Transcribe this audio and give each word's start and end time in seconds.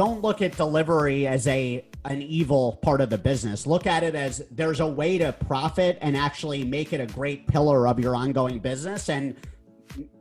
don't 0.00 0.22
look 0.22 0.40
at 0.40 0.56
delivery 0.56 1.26
as 1.26 1.46
a 1.46 1.84
an 2.06 2.22
evil 2.22 2.78
part 2.80 3.02
of 3.02 3.10
the 3.10 3.18
business. 3.18 3.66
Look 3.66 3.86
at 3.86 4.02
it 4.02 4.14
as 4.14 4.42
there's 4.50 4.80
a 4.80 4.86
way 4.86 5.18
to 5.18 5.30
profit 5.30 5.98
and 6.00 6.16
actually 6.16 6.64
make 6.64 6.94
it 6.94 7.02
a 7.02 7.06
great 7.12 7.46
pillar 7.46 7.86
of 7.86 8.00
your 8.00 8.16
ongoing 8.16 8.60
business, 8.60 9.10
and 9.10 9.36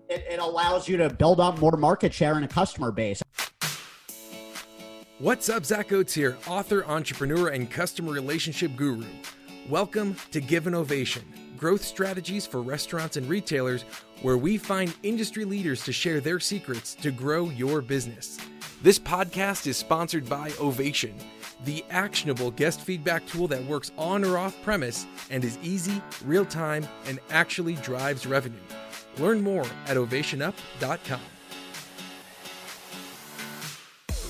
it, 0.10 0.26
it 0.30 0.40
allows 0.42 0.90
you 0.90 0.98
to 0.98 1.10
build 1.10 1.40
up 1.40 1.60
more 1.62 1.78
market 1.78 2.14
share 2.14 2.34
and 2.34 2.44
a 2.44 2.48
customer 2.50 2.92
base. 2.92 3.24
What's 5.20 5.48
up, 5.48 5.64
Zach 5.64 5.94
Oates 5.94 6.14
here, 6.14 6.38
author, 6.46 6.84
entrepreneur, 6.86 7.48
and 7.48 7.72
customer 7.72 8.12
relationship 8.12 8.76
guru. 8.76 9.06
Welcome 9.70 10.18
to 10.32 10.42
Give 10.42 10.68
an 10.68 10.76
Ovation, 10.76 11.24
growth 11.60 11.84
strategies 11.84 12.48
for 12.48 12.62
restaurants 12.62 13.18
and 13.18 13.28
retailers, 13.28 13.84
where 14.22 14.38
we 14.38 14.58
find 14.58 14.96
industry 15.04 15.44
leaders 15.46 15.84
to 15.84 15.92
share 15.92 16.22
their 16.22 16.40
secrets 16.40 16.96
to 16.96 17.12
grow 17.12 17.50
your 17.50 17.82
business. 17.82 18.38
This 18.82 18.98
podcast 18.98 19.68
is 19.68 19.76
sponsored 19.76 20.30
by 20.30 20.54
Ovation, 20.60 21.16
the 21.66 21.84
actionable 21.90 22.52
guest 22.52 22.80
feedback 22.80 23.26
tool 23.28 23.48
that 23.50 23.64
works 23.66 23.92
on 23.98 24.24
or 24.24 24.38
off 24.38 24.56
premise 24.64 25.06
and 25.30 25.44
is 25.44 25.58
easy, 25.62 26.02
real 26.24 26.46
time, 26.46 26.88
and 27.06 27.20
actually 27.30 27.76
drives 27.76 28.26
revenue. 28.26 28.58
Learn 29.18 29.42
more 29.42 29.66
at 29.88 29.98
ovationup.com. 29.98 31.20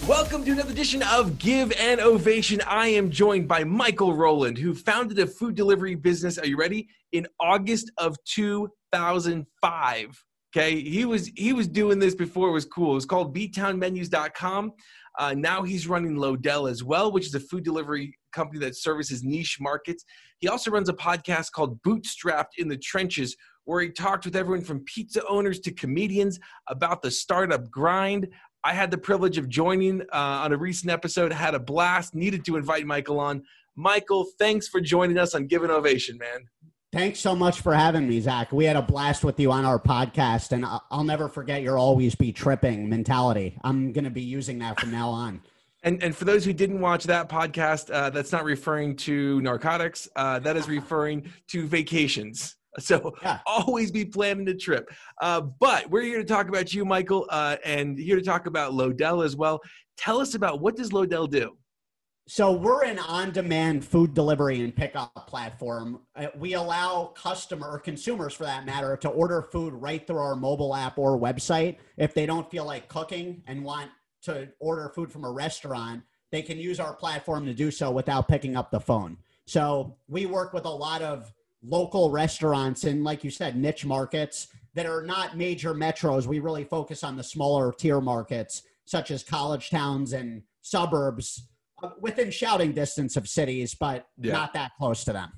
Welcome 0.09 0.43
to 0.45 0.53
another 0.53 0.71
edition 0.71 1.03
of 1.03 1.37
Give 1.37 1.71
an 1.73 1.99
Ovation. 1.99 2.61
I 2.65 2.87
am 2.87 3.11
joined 3.11 3.47
by 3.47 3.63
Michael 3.63 4.15
Rowland, 4.15 4.57
who 4.57 4.73
founded 4.73 5.19
a 5.19 5.27
food 5.27 5.53
delivery 5.53 5.93
business. 5.93 6.39
Are 6.39 6.47
you 6.47 6.57
ready? 6.57 6.87
In 7.11 7.27
August 7.39 7.91
of 7.99 8.17
2005. 8.25 10.23
Okay, 10.51 10.81
he 10.81 11.05
was 11.05 11.27
he 11.35 11.53
was 11.53 11.67
doing 11.67 11.99
this 11.99 12.15
before 12.15 12.49
it 12.49 12.53
was 12.53 12.65
cool. 12.65 12.93
It 12.93 12.95
was 12.95 13.05
called 13.05 13.35
btownmenus.com. 13.35 14.71
Uh, 15.19 15.35
now 15.37 15.61
he's 15.61 15.87
running 15.87 16.15
Lodel 16.15 16.65
as 16.65 16.83
well, 16.83 17.11
which 17.11 17.27
is 17.27 17.35
a 17.35 17.39
food 17.39 17.63
delivery 17.63 18.17
company 18.33 18.59
that 18.65 18.75
services 18.75 19.23
niche 19.23 19.57
markets. 19.61 20.03
He 20.39 20.47
also 20.47 20.71
runs 20.71 20.89
a 20.89 20.93
podcast 20.93 21.51
called 21.51 21.79
Bootstrapped 21.83 22.57
in 22.57 22.67
the 22.67 22.77
Trenches, 22.77 23.35
where 23.65 23.81
he 23.81 23.89
talked 23.89 24.25
with 24.25 24.35
everyone 24.35 24.63
from 24.63 24.83
pizza 24.85 25.21
owners 25.27 25.59
to 25.59 25.71
comedians 25.71 26.39
about 26.67 27.03
the 27.03 27.11
startup 27.11 27.69
grind. 27.69 28.27
I 28.63 28.73
had 28.73 28.91
the 28.91 28.97
privilege 28.97 29.37
of 29.37 29.47
joining 29.47 30.01
uh, 30.01 30.05
on 30.43 30.51
a 30.51 30.57
recent 30.57 30.91
episode, 30.91 31.31
had 31.31 31.55
a 31.55 31.59
blast, 31.59 32.13
needed 32.13 32.43
to 32.45 32.57
invite 32.57 32.85
Michael 32.85 33.19
on. 33.19 33.43
Michael, 33.75 34.25
thanks 34.37 34.67
for 34.67 34.81
joining 34.81 35.17
us 35.17 35.33
on 35.33 35.47
Give 35.47 35.63
an 35.63 35.71
Ovation, 35.71 36.17
man. 36.17 36.49
Thanks 36.91 37.19
so 37.19 37.35
much 37.35 37.61
for 37.61 37.73
having 37.73 38.09
me, 38.09 38.19
Zach. 38.19 38.51
We 38.51 38.65
had 38.65 38.75
a 38.75 38.81
blast 38.81 39.23
with 39.23 39.39
you 39.39 39.51
on 39.51 39.63
our 39.63 39.79
podcast, 39.79 40.51
and 40.51 40.65
I'll 40.89 41.03
never 41.03 41.29
forget 41.29 41.61
your 41.61 41.77
always 41.77 42.15
be 42.15 42.33
tripping 42.33 42.89
mentality. 42.89 43.57
I'm 43.63 43.93
going 43.93 44.05
to 44.05 44.09
be 44.09 44.23
using 44.23 44.59
that 44.59 44.79
from 44.79 44.91
now 44.91 45.09
on. 45.09 45.41
And, 45.83 46.03
and 46.03 46.15
for 46.15 46.25
those 46.25 46.43
who 46.43 46.51
didn't 46.51 46.81
watch 46.81 47.05
that 47.05 47.29
podcast, 47.29 47.93
uh, 47.93 48.09
that's 48.09 48.31
not 48.31 48.43
referring 48.43 48.95
to 48.97 49.39
narcotics. 49.41 50.09
Uh, 50.15 50.39
that 50.39 50.57
is 50.57 50.67
referring 50.67 51.31
to 51.49 51.67
vacations. 51.67 52.55
So 52.77 53.15
yeah. 53.23 53.39
always 53.45 53.91
be 53.91 54.05
planning 54.05 54.47
a 54.49 54.53
trip. 54.53 54.89
Uh, 55.21 55.41
but 55.41 55.89
we're 55.89 56.03
here 56.03 56.19
to 56.19 56.23
talk 56.23 56.49
about 56.49 56.73
you, 56.73 56.85
Michael, 56.85 57.25
uh, 57.29 57.57
and 57.65 57.97
here 57.97 58.15
to 58.15 58.21
talk 58.21 58.45
about 58.45 58.73
Lodel 58.73 59.23
as 59.23 59.35
well. 59.35 59.59
Tell 59.97 60.19
us 60.19 60.35
about 60.35 60.61
what 60.61 60.75
does 60.75 60.93
Lodel 60.93 61.27
do? 61.27 61.57
So 62.27 62.51
we're 62.51 62.83
an 62.83 62.99
on-demand 62.99 63.83
food 63.83 64.13
delivery 64.13 64.61
and 64.61 64.75
pickup 64.75 65.27
platform. 65.27 66.01
Uh, 66.15 66.27
we 66.37 66.53
allow 66.53 67.05
customer 67.15 67.67
or 67.67 67.79
consumers, 67.79 68.35
for 68.35 68.43
that 68.43 68.67
matter, 68.67 68.95
to 68.97 69.09
order 69.09 69.41
food 69.41 69.73
right 69.73 70.05
through 70.05 70.19
our 70.19 70.35
mobile 70.35 70.75
app 70.75 70.99
or 70.99 71.19
website. 71.19 71.77
If 71.97 72.13
they 72.13 72.27
don't 72.27 72.49
feel 72.51 72.65
like 72.65 72.87
cooking 72.87 73.41
and 73.47 73.63
want 73.63 73.89
to 74.23 74.47
order 74.59 74.91
food 74.93 75.11
from 75.11 75.23
a 75.23 75.31
restaurant, 75.31 76.03
they 76.31 76.43
can 76.43 76.59
use 76.59 76.79
our 76.79 76.93
platform 76.93 77.47
to 77.47 77.53
do 77.55 77.71
so 77.71 77.89
without 77.89 78.27
picking 78.27 78.55
up 78.55 78.69
the 78.69 78.79
phone. 78.79 79.17
So 79.47 79.97
we 80.07 80.27
work 80.27 80.53
with 80.53 80.65
a 80.65 80.69
lot 80.69 81.01
of 81.01 81.33
local 81.63 82.11
restaurants 82.11 82.83
and, 82.83 83.03
like 83.03 83.23
you 83.23 83.31
said, 83.31 83.57
niche 83.57 83.85
markets 83.85 84.47
that 84.75 84.85
are 84.85 85.01
not 85.01 85.37
major 85.37 85.73
metros. 85.73 86.25
We 86.25 86.39
really 86.39 86.63
focus 86.63 87.03
on 87.03 87.17
the 87.17 87.23
smaller 87.23 87.73
tier 87.73 88.01
markets, 88.01 88.63
such 88.85 89.11
as 89.11 89.23
college 89.23 89.69
towns 89.69 90.13
and 90.13 90.43
suburbs 90.61 91.47
uh, 91.83 91.89
within 91.99 92.31
shouting 92.31 92.73
distance 92.73 93.15
of 93.17 93.27
cities, 93.27 93.75
but 93.79 94.07
yeah. 94.17 94.33
not 94.33 94.53
that 94.53 94.71
close 94.77 95.03
to 95.05 95.13
them. 95.13 95.31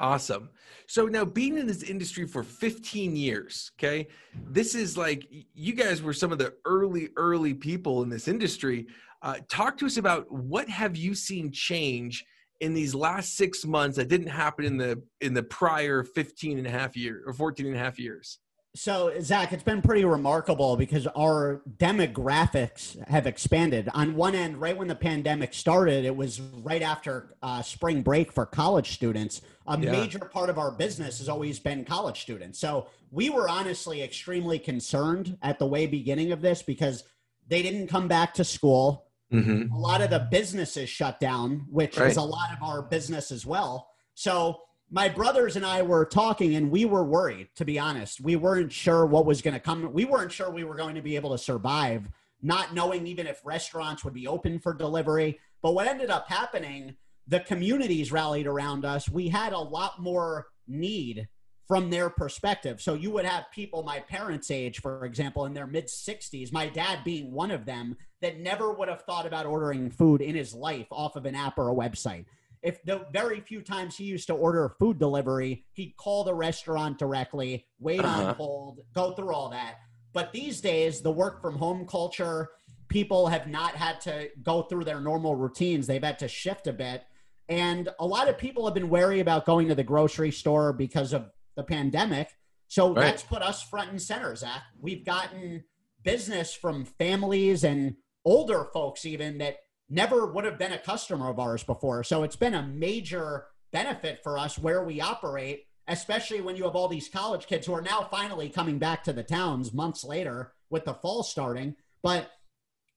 Awesome. 0.00 0.50
So 0.88 1.06
now 1.06 1.24
being 1.24 1.56
in 1.56 1.66
this 1.66 1.82
industry 1.82 2.26
for 2.26 2.42
15 2.42 3.14
years, 3.14 3.70
okay, 3.78 4.08
this 4.50 4.74
is 4.74 4.98
like 4.98 5.26
you 5.54 5.72
guys 5.72 6.02
were 6.02 6.12
some 6.12 6.32
of 6.32 6.38
the 6.38 6.54
early, 6.64 7.10
early 7.16 7.54
people 7.54 8.02
in 8.02 8.08
this 8.08 8.26
industry. 8.26 8.86
Uh, 9.22 9.36
talk 9.48 9.78
to 9.78 9.86
us 9.86 9.96
about 9.96 10.30
what 10.30 10.68
have 10.68 10.96
you 10.96 11.14
seen 11.14 11.50
change 11.52 12.24
in 12.64 12.74
these 12.74 12.94
last 12.94 13.36
six 13.36 13.64
months 13.64 13.96
that 13.96 14.08
didn't 14.08 14.28
happen 14.28 14.64
in 14.64 14.76
the 14.76 15.02
in 15.20 15.34
the 15.34 15.42
prior 15.42 16.02
15 16.02 16.58
and 16.58 16.66
a 16.66 16.70
half 16.70 16.96
years 16.96 17.22
or 17.26 17.32
14 17.32 17.66
and 17.66 17.76
a 17.76 17.78
half 17.78 17.98
years 17.98 18.38
so, 18.76 19.12
Zach, 19.20 19.52
it's 19.52 19.62
been 19.62 19.82
pretty 19.82 20.04
remarkable 20.04 20.76
because 20.76 21.06
our 21.06 21.62
demographics 21.76 23.00
have 23.08 23.24
expanded. 23.24 23.88
On 23.94 24.16
one 24.16 24.34
end, 24.34 24.60
right 24.60 24.76
when 24.76 24.88
the 24.88 24.96
pandemic 24.96 25.54
started, 25.54 26.04
it 26.04 26.16
was 26.16 26.40
right 26.40 26.82
after 26.82 27.36
uh, 27.40 27.62
spring 27.62 28.02
break 28.02 28.32
for 28.32 28.44
college 28.44 28.94
students. 28.94 29.42
A 29.68 29.78
yeah. 29.78 29.92
major 29.92 30.18
part 30.18 30.50
of 30.50 30.58
our 30.58 30.72
business 30.72 31.18
has 31.18 31.28
always 31.28 31.60
been 31.60 31.84
college 31.84 32.20
students. 32.22 32.58
So, 32.58 32.88
we 33.12 33.30
were 33.30 33.48
honestly 33.48 34.02
extremely 34.02 34.58
concerned 34.58 35.38
at 35.40 35.60
the 35.60 35.66
way 35.66 35.86
beginning 35.86 36.32
of 36.32 36.40
this 36.40 36.60
because 36.60 37.04
they 37.46 37.62
didn't 37.62 37.86
come 37.86 38.08
back 38.08 38.34
to 38.34 38.44
school. 38.44 39.03
Mm-hmm. 39.32 39.72
A 39.72 39.78
lot 39.78 40.00
of 40.00 40.10
the 40.10 40.28
businesses 40.30 40.88
shut 40.88 41.18
down, 41.18 41.66
which 41.70 41.96
right. 41.96 42.10
is 42.10 42.16
a 42.16 42.22
lot 42.22 42.50
of 42.56 42.62
our 42.62 42.82
business 42.82 43.32
as 43.32 43.44
well. 43.44 43.88
So, 44.14 44.60
my 44.90 45.08
brothers 45.08 45.56
and 45.56 45.66
I 45.66 45.82
were 45.82 46.04
talking 46.04 46.54
and 46.54 46.70
we 46.70 46.84
were 46.84 47.04
worried, 47.04 47.48
to 47.56 47.64
be 47.64 47.78
honest. 47.78 48.20
We 48.20 48.36
weren't 48.36 48.70
sure 48.70 49.06
what 49.06 49.26
was 49.26 49.42
going 49.42 49.54
to 49.54 49.60
come. 49.60 49.92
We 49.92 50.04
weren't 50.04 50.30
sure 50.30 50.50
we 50.50 50.62
were 50.62 50.76
going 50.76 50.94
to 50.94 51.02
be 51.02 51.16
able 51.16 51.30
to 51.30 51.38
survive, 51.38 52.08
not 52.42 52.74
knowing 52.74 53.06
even 53.06 53.26
if 53.26 53.44
restaurants 53.44 54.04
would 54.04 54.14
be 54.14 54.28
open 54.28 54.60
for 54.60 54.72
delivery. 54.72 55.40
But 55.62 55.72
what 55.72 55.88
ended 55.88 56.10
up 56.10 56.28
happening, 56.28 56.96
the 57.26 57.40
communities 57.40 58.12
rallied 58.12 58.46
around 58.46 58.84
us. 58.84 59.08
We 59.08 59.28
had 59.28 59.52
a 59.52 59.58
lot 59.58 60.00
more 60.00 60.46
need 60.68 61.28
from 61.66 61.90
their 61.90 62.10
perspective. 62.10 62.80
So 62.80 62.94
you 62.94 63.10
would 63.12 63.24
have 63.24 63.50
people 63.52 63.82
my 63.82 64.00
parents' 64.00 64.50
age, 64.50 64.80
for 64.80 65.04
example, 65.04 65.46
in 65.46 65.54
their 65.54 65.66
mid 65.66 65.86
60s, 65.86 66.52
my 66.52 66.68
dad 66.68 67.04
being 67.04 67.32
one 67.32 67.50
of 67.50 67.64
them, 67.64 67.96
that 68.24 68.40
never 68.40 68.72
would 68.72 68.88
have 68.88 69.02
thought 69.02 69.26
about 69.26 69.46
ordering 69.46 69.90
food 69.90 70.20
in 70.20 70.34
his 70.34 70.54
life 70.54 70.86
off 70.90 71.16
of 71.16 71.26
an 71.26 71.34
app 71.34 71.58
or 71.58 71.70
a 71.70 71.74
website 71.74 72.24
if 72.64 72.82
the 72.84 73.04
very 73.12 73.40
few 73.40 73.60
times 73.60 73.94
he 73.94 74.04
used 74.04 74.26
to 74.26 74.32
order 74.32 74.74
food 74.78 74.98
delivery, 74.98 75.66
he'd 75.74 75.94
call 75.98 76.24
the 76.24 76.32
restaurant 76.34 76.98
directly, 76.98 77.66
wait 77.78 78.00
uh-huh. 78.00 78.28
on 78.28 78.34
hold, 78.36 78.80
go 78.94 79.12
through 79.12 79.34
all 79.34 79.50
that. 79.50 79.76
But 80.14 80.32
these 80.32 80.62
days, 80.62 81.02
the 81.02 81.12
work 81.12 81.42
from 81.42 81.58
home 81.58 81.86
culture, 81.86 82.48
people 82.88 83.26
have 83.26 83.48
not 83.48 83.74
had 83.74 84.00
to 84.02 84.30
go 84.42 84.62
through 84.62 84.84
their 84.84 85.00
normal 85.00 85.36
routines. 85.36 85.86
They've 85.86 86.02
had 86.02 86.18
to 86.20 86.28
shift 86.28 86.66
a 86.66 86.72
bit. 86.72 87.04
And 87.50 87.90
a 88.00 88.06
lot 88.06 88.30
of 88.30 88.38
people 88.38 88.64
have 88.64 88.74
been 88.74 88.88
wary 88.88 89.20
about 89.20 89.44
going 89.44 89.68
to 89.68 89.74
the 89.74 89.84
grocery 89.84 90.30
store 90.30 90.72
because 90.72 91.12
of 91.12 91.30
the 91.56 91.64
pandemic. 91.64 92.30
So 92.68 92.94
right. 92.94 93.02
that's 93.02 93.22
put 93.22 93.42
us 93.42 93.62
front 93.62 93.90
and 93.90 94.00
center, 94.00 94.34
Zach. 94.34 94.62
We've 94.80 95.04
gotten 95.04 95.64
business 96.02 96.54
from 96.54 96.86
families 96.86 97.62
and 97.62 97.96
older 98.24 98.64
folks, 98.72 99.04
even 99.04 99.38
that 99.38 99.58
never 99.88 100.26
would 100.26 100.44
have 100.44 100.58
been 100.58 100.72
a 100.72 100.78
customer 100.78 101.28
of 101.30 101.38
ours 101.38 101.62
before. 101.62 102.04
So 102.04 102.22
it's 102.22 102.36
been 102.36 102.54
a 102.54 102.62
major 102.62 103.46
benefit 103.72 104.20
for 104.22 104.38
us 104.38 104.58
where 104.58 104.84
we 104.84 105.00
operate, 105.00 105.66
especially 105.88 106.40
when 106.40 106.56
you 106.56 106.64
have 106.64 106.76
all 106.76 106.88
these 106.88 107.08
college 107.08 107.46
kids 107.46 107.66
who 107.66 107.74
are 107.74 107.82
now 107.82 108.08
finally 108.10 108.48
coming 108.48 108.78
back 108.78 109.04
to 109.04 109.12
the 109.12 109.22
towns 109.22 109.72
months 109.72 110.04
later 110.04 110.52
with 110.70 110.84
the 110.84 110.94
fall 110.94 111.22
starting. 111.22 111.74
But 112.02 112.30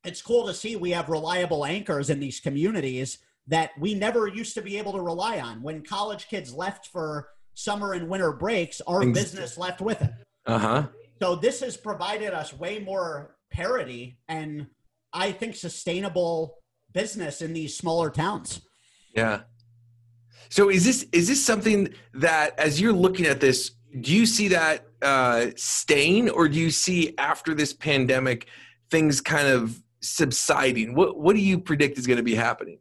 it's 0.04 0.22
cool 0.22 0.48
to 0.48 0.54
see 0.54 0.76
we 0.76 0.92
have 0.92 1.10
reliable 1.10 1.66
anchors 1.66 2.10
in 2.10 2.20
these 2.20 2.40
communities 2.40 3.20
that 3.48 3.72
we 3.80 3.94
never 3.94 4.28
used 4.28 4.56
to 4.56 4.62
be 4.62 4.78
able 4.78 4.94
to 4.94 5.02
rely 5.02 5.40
on. 5.40 5.62
When 5.62 5.84
college 5.84 6.28
kids 6.30 6.54
left 6.54 6.88
for 6.88 7.30
summer 7.54 7.94
and 7.94 8.08
winter 8.08 8.32
breaks, 8.32 8.82
our 8.82 9.06
business 9.06 9.58
left 9.58 9.82
with 9.82 10.02
it. 10.02 10.12
Uh 10.46 10.60
huh. 10.60 10.88
So 11.22 11.36
this 11.36 11.62
has 11.62 11.76
provided 11.76 12.34
us 12.34 12.54
way 12.54 12.80
more 12.80 13.36
parity 13.52 14.20
and 14.28 14.68
I 15.14 15.32
think 15.32 15.56
sustainable 15.56 16.58
business 16.94 17.42
in 17.42 17.54
these 17.54 17.76
smaller 17.76 18.10
towns. 18.10 18.62
Yeah. 19.16 19.42
So 20.50 20.70
is 20.70 20.86
this 20.86 21.06
is 21.12 21.28
this 21.28 21.44
something 21.44 21.90
that 22.14 22.58
as 22.58 22.80
you're 22.80 22.94
looking 22.94 23.26
at 23.26 23.40
this, 23.40 23.72
do 24.02 24.14
you 24.14 24.26
see 24.26 24.48
that 24.50 24.86
uh, 25.02 25.48
staying, 25.56 26.30
or 26.30 26.48
do 26.48 26.60
you 26.60 26.72
see 26.72 27.14
after 27.18 27.54
this 27.54 27.74
pandemic 27.74 28.48
things 28.90 29.20
kind 29.22 29.48
of 29.48 29.82
subsiding? 30.02 30.96
What 30.96 31.20
what 31.20 31.36
do 31.36 31.42
you 31.42 31.60
predict 31.60 31.98
is 31.98 32.08
going 32.08 32.18
to 32.18 32.24
be 32.24 32.36
happening? 32.36 32.80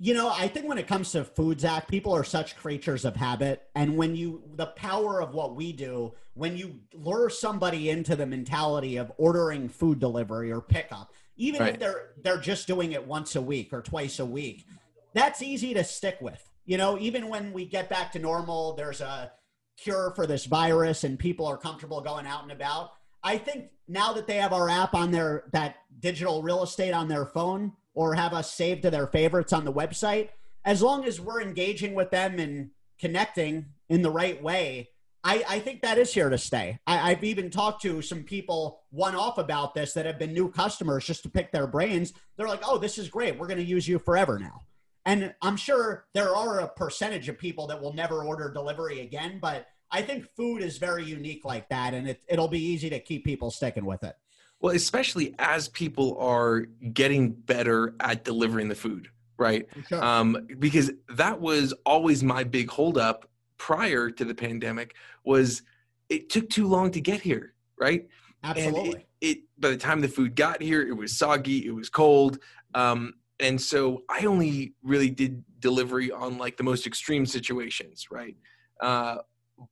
You 0.00 0.14
know, 0.14 0.30
I 0.30 0.46
think 0.46 0.68
when 0.68 0.78
it 0.78 0.86
comes 0.86 1.10
to 1.12 1.24
food, 1.24 1.58
Zach, 1.58 1.88
people 1.88 2.14
are 2.14 2.22
such 2.22 2.54
creatures 2.54 3.04
of 3.04 3.16
habit. 3.16 3.64
And 3.74 3.96
when 3.96 4.14
you, 4.14 4.44
the 4.54 4.66
power 4.66 5.20
of 5.20 5.34
what 5.34 5.56
we 5.56 5.72
do, 5.72 6.14
when 6.34 6.56
you 6.56 6.78
lure 6.94 7.28
somebody 7.28 7.90
into 7.90 8.14
the 8.14 8.24
mentality 8.24 8.96
of 8.96 9.10
ordering 9.16 9.68
food 9.68 9.98
delivery 9.98 10.52
or 10.52 10.60
pickup, 10.60 11.12
even 11.38 11.62
right. 11.62 11.74
if 11.74 11.80
they're 11.80 12.10
they're 12.22 12.40
just 12.40 12.66
doing 12.66 12.92
it 12.92 13.06
once 13.06 13.36
a 13.36 13.42
week 13.42 13.72
or 13.72 13.80
twice 13.80 14.18
a 14.18 14.26
week, 14.26 14.66
that's 15.14 15.40
easy 15.40 15.72
to 15.74 15.84
stick 15.84 16.18
with. 16.20 16.44
You 16.66 16.76
know, 16.76 16.98
even 16.98 17.28
when 17.28 17.52
we 17.52 17.64
get 17.64 17.88
back 17.88 18.12
to 18.12 18.18
normal, 18.18 18.74
there's 18.74 19.00
a 19.00 19.32
cure 19.78 20.12
for 20.14 20.26
this 20.26 20.44
virus 20.44 21.04
and 21.04 21.18
people 21.18 21.46
are 21.46 21.56
comfortable 21.56 22.00
going 22.00 22.26
out 22.26 22.42
and 22.42 22.52
about. 22.52 22.90
I 23.22 23.38
think 23.38 23.70
now 23.86 24.12
that 24.12 24.26
they 24.26 24.36
have 24.36 24.52
our 24.52 24.68
app 24.68 24.94
on 24.94 25.10
their 25.10 25.44
that 25.52 25.76
digital 26.00 26.42
real 26.42 26.62
estate 26.62 26.92
on 26.92 27.08
their 27.08 27.26
phone 27.26 27.72
or 27.94 28.14
have 28.14 28.34
us 28.34 28.52
saved 28.52 28.82
to 28.82 28.90
their 28.90 29.06
favorites 29.06 29.52
on 29.52 29.64
the 29.64 29.72
website, 29.72 30.28
as 30.64 30.82
long 30.82 31.04
as 31.04 31.20
we're 31.20 31.40
engaging 31.40 31.94
with 31.94 32.10
them 32.10 32.38
and 32.38 32.70
connecting 33.00 33.66
in 33.88 34.02
the 34.02 34.10
right 34.10 34.42
way, 34.42 34.90
I, 35.28 35.44
I 35.46 35.58
think 35.58 35.82
that 35.82 35.98
is 35.98 36.14
here 36.14 36.30
to 36.30 36.38
stay. 36.38 36.78
I, 36.86 37.10
I've 37.10 37.22
even 37.22 37.50
talked 37.50 37.82
to 37.82 38.00
some 38.00 38.22
people 38.22 38.80
one 38.88 39.14
off 39.14 39.36
about 39.36 39.74
this 39.74 39.92
that 39.92 40.06
have 40.06 40.18
been 40.18 40.32
new 40.32 40.50
customers 40.50 41.04
just 41.04 41.22
to 41.24 41.28
pick 41.28 41.52
their 41.52 41.66
brains. 41.66 42.14
They're 42.36 42.48
like, 42.48 42.62
oh, 42.66 42.78
this 42.78 42.96
is 42.96 43.10
great. 43.10 43.38
We're 43.38 43.46
going 43.46 43.58
to 43.58 43.64
use 43.64 43.86
you 43.86 43.98
forever 43.98 44.38
now. 44.38 44.62
And 45.04 45.34
I'm 45.42 45.58
sure 45.58 46.06
there 46.14 46.34
are 46.34 46.60
a 46.60 46.68
percentage 46.68 47.28
of 47.28 47.36
people 47.36 47.66
that 47.66 47.78
will 47.78 47.92
never 47.92 48.24
order 48.24 48.50
delivery 48.50 49.00
again, 49.00 49.38
but 49.40 49.66
I 49.90 50.00
think 50.00 50.26
food 50.34 50.62
is 50.62 50.78
very 50.78 51.04
unique 51.04 51.44
like 51.44 51.68
that, 51.68 51.92
and 51.92 52.08
it, 52.08 52.22
it'll 52.26 52.48
be 52.48 52.62
easy 52.62 52.88
to 52.90 52.98
keep 52.98 53.24
people 53.24 53.50
sticking 53.50 53.84
with 53.84 54.04
it. 54.04 54.16
Well, 54.60 54.74
especially 54.74 55.34
as 55.38 55.68
people 55.68 56.16
are 56.18 56.66
getting 56.92 57.32
better 57.32 57.94
at 58.00 58.24
delivering 58.24 58.68
the 58.68 58.74
food, 58.74 59.08
right? 59.36 59.66
Sure. 59.88 60.02
Um, 60.02 60.48
because 60.58 60.90
that 61.16 61.40
was 61.40 61.74
always 61.84 62.24
my 62.24 62.44
big 62.44 62.70
holdup 62.70 63.28
prior 63.58 64.10
to 64.10 64.24
the 64.24 64.34
pandemic 64.34 64.94
was 65.24 65.62
it 66.08 66.30
took 66.30 66.48
too 66.48 66.66
long 66.66 66.90
to 66.92 67.00
get 67.00 67.20
here, 67.20 67.54
right? 67.78 68.08
Absolutely. 68.42 68.90
And 68.90 68.98
it, 68.98 69.06
it 69.20 69.38
by 69.58 69.70
the 69.70 69.76
time 69.76 70.00
the 70.00 70.08
food 70.08 70.36
got 70.36 70.62
here, 70.62 70.82
it 70.82 70.96
was 70.96 71.16
soggy, 71.16 71.66
it 71.66 71.74
was 71.74 71.90
cold. 71.90 72.38
Um, 72.74 73.14
and 73.40 73.60
so 73.60 74.02
I 74.08 74.26
only 74.26 74.74
really 74.82 75.10
did 75.10 75.44
delivery 75.60 76.10
on 76.10 76.38
like 76.38 76.56
the 76.56 76.62
most 76.62 76.86
extreme 76.86 77.26
situations, 77.26 78.08
right? 78.10 78.36
Uh, 78.80 79.18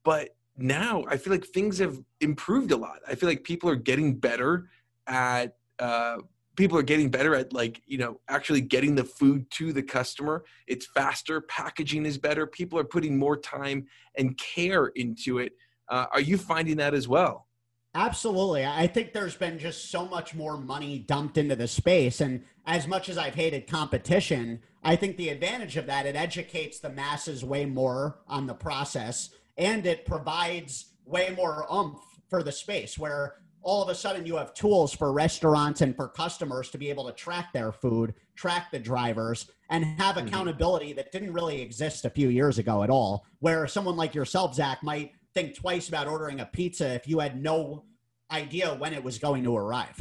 but 0.04 0.36
now 0.56 1.04
I 1.08 1.16
feel 1.16 1.32
like 1.32 1.46
things 1.46 1.78
have 1.78 1.98
improved 2.20 2.72
a 2.72 2.76
lot. 2.76 2.98
I 3.08 3.14
feel 3.14 3.28
like 3.28 3.44
people 3.44 3.68
are 3.70 3.76
getting 3.76 4.16
better 4.16 4.68
at 5.06 5.56
uh, 5.78 6.18
people 6.56 6.78
are 6.78 6.82
getting 6.82 7.10
better 7.10 7.34
at 7.34 7.52
like 7.52 7.82
you 7.86 7.98
know 7.98 8.20
actually 8.28 8.60
getting 8.60 8.94
the 8.94 9.04
food 9.04 9.48
to 9.50 9.72
the 9.72 9.82
customer 9.82 10.44
it's 10.66 10.86
faster 10.86 11.40
packaging 11.42 12.06
is 12.06 12.18
better 12.18 12.46
people 12.46 12.78
are 12.78 12.84
putting 12.84 13.18
more 13.18 13.36
time 13.36 13.86
and 14.16 14.36
care 14.38 14.86
into 14.88 15.38
it. 15.38 15.52
Uh, 15.88 16.06
are 16.12 16.20
you 16.20 16.36
finding 16.36 16.76
that 16.78 16.94
as 16.94 17.06
well? 17.06 17.46
Absolutely. 17.94 18.66
I 18.66 18.86
think 18.86 19.12
there's 19.12 19.36
been 19.36 19.58
just 19.58 19.90
so 19.90 20.06
much 20.06 20.34
more 20.34 20.58
money 20.58 20.98
dumped 20.98 21.38
into 21.38 21.56
the 21.56 21.68
space 21.68 22.20
and 22.20 22.42
as 22.66 22.86
much 22.86 23.08
as 23.08 23.16
i've 23.16 23.34
hated 23.34 23.66
competition 23.66 24.60
i 24.82 24.96
think 24.96 25.16
the 25.16 25.28
advantage 25.28 25.76
of 25.76 25.86
that 25.86 26.04
it 26.04 26.16
educates 26.16 26.80
the 26.80 26.90
masses 26.90 27.44
way 27.44 27.64
more 27.64 28.18
on 28.26 28.46
the 28.46 28.54
process 28.54 29.30
and 29.56 29.86
it 29.86 30.04
provides 30.04 30.86
way 31.04 31.32
more 31.36 31.66
oomph 31.72 32.00
for 32.28 32.42
the 32.42 32.52
space 32.52 32.98
where 32.98 33.36
all 33.66 33.82
of 33.82 33.88
a 33.88 33.94
sudden 33.94 34.24
you 34.24 34.36
have 34.36 34.54
tools 34.54 34.94
for 34.94 35.12
restaurants 35.12 35.80
and 35.80 35.94
for 35.96 36.06
customers 36.06 36.70
to 36.70 36.78
be 36.78 36.88
able 36.88 37.04
to 37.04 37.12
track 37.12 37.52
their 37.52 37.72
food, 37.72 38.14
track 38.36 38.70
the 38.70 38.78
drivers, 38.78 39.50
and 39.70 39.84
have 39.84 40.14
mm-hmm. 40.14 40.28
accountability 40.28 40.92
that 40.92 41.10
didn't 41.10 41.32
really 41.32 41.60
exist 41.60 42.04
a 42.04 42.10
few 42.10 42.28
years 42.28 42.58
ago 42.58 42.84
at 42.84 42.90
all. 42.90 43.26
Where 43.40 43.66
someone 43.66 43.96
like 43.96 44.14
yourself, 44.14 44.54
Zach, 44.54 44.84
might 44.84 45.10
think 45.34 45.56
twice 45.56 45.88
about 45.88 46.06
ordering 46.06 46.38
a 46.38 46.46
pizza 46.46 46.94
if 46.94 47.08
you 47.08 47.18
had 47.18 47.42
no 47.42 47.84
idea 48.30 48.72
when 48.74 48.94
it 48.94 49.02
was 49.02 49.18
going 49.18 49.42
to 49.42 49.56
arrive. 49.56 50.00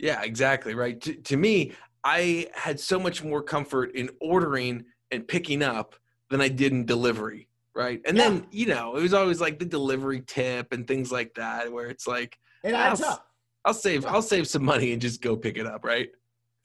Yeah, 0.00 0.22
exactly. 0.22 0.74
Right. 0.74 1.00
To, 1.02 1.14
to 1.14 1.36
me, 1.36 1.72
I 2.02 2.48
had 2.52 2.80
so 2.80 2.98
much 2.98 3.22
more 3.22 3.42
comfort 3.42 3.94
in 3.94 4.10
ordering 4.20 4.84
and 5.12 5.26
picking 5.26 5.62
up 5.62 5.94
than 6.30 6.40
I 6.40 6.48
did 6.48 6.72
in 6.72 6.84
delivery. 6.84 7.48
Right. 7.76 8.00
And 8.04 8.16
yeah. 8.16 8.28
then, 8.28 8.46
you 8.50 8.66
know, 8.66 8.96
it 8.96 9.02
was 9.02 9.14
always 9.14 9.40
like 9.40 9.60
the 9.60 9.64
delivery 9.64 10.24
tip 10.26 10.72
and 10.72 10.84
things 10.84 11.12
like 11.12 11.34
that, 11.34 11.72
where 11.72 11.86
it's 11.86 12.08
like, 12.08 12.36
it 12.64 12.74
adds 12.74 13.02
I'll, 13.02 13.12
up. 13.12 13.26
I'll 13.64 13.74
save 13.74 14.06
I'll 14.06 14.22
save 14.22 14.48
some 14.48 14.64
money 14.64 14.92
and 14.92 15.02
just 15.02 15.20
go 15.20 15.36
pick 15.36 15.58
it 15.58 15.66
up, 15.66 15.84
right? 15.84 16.10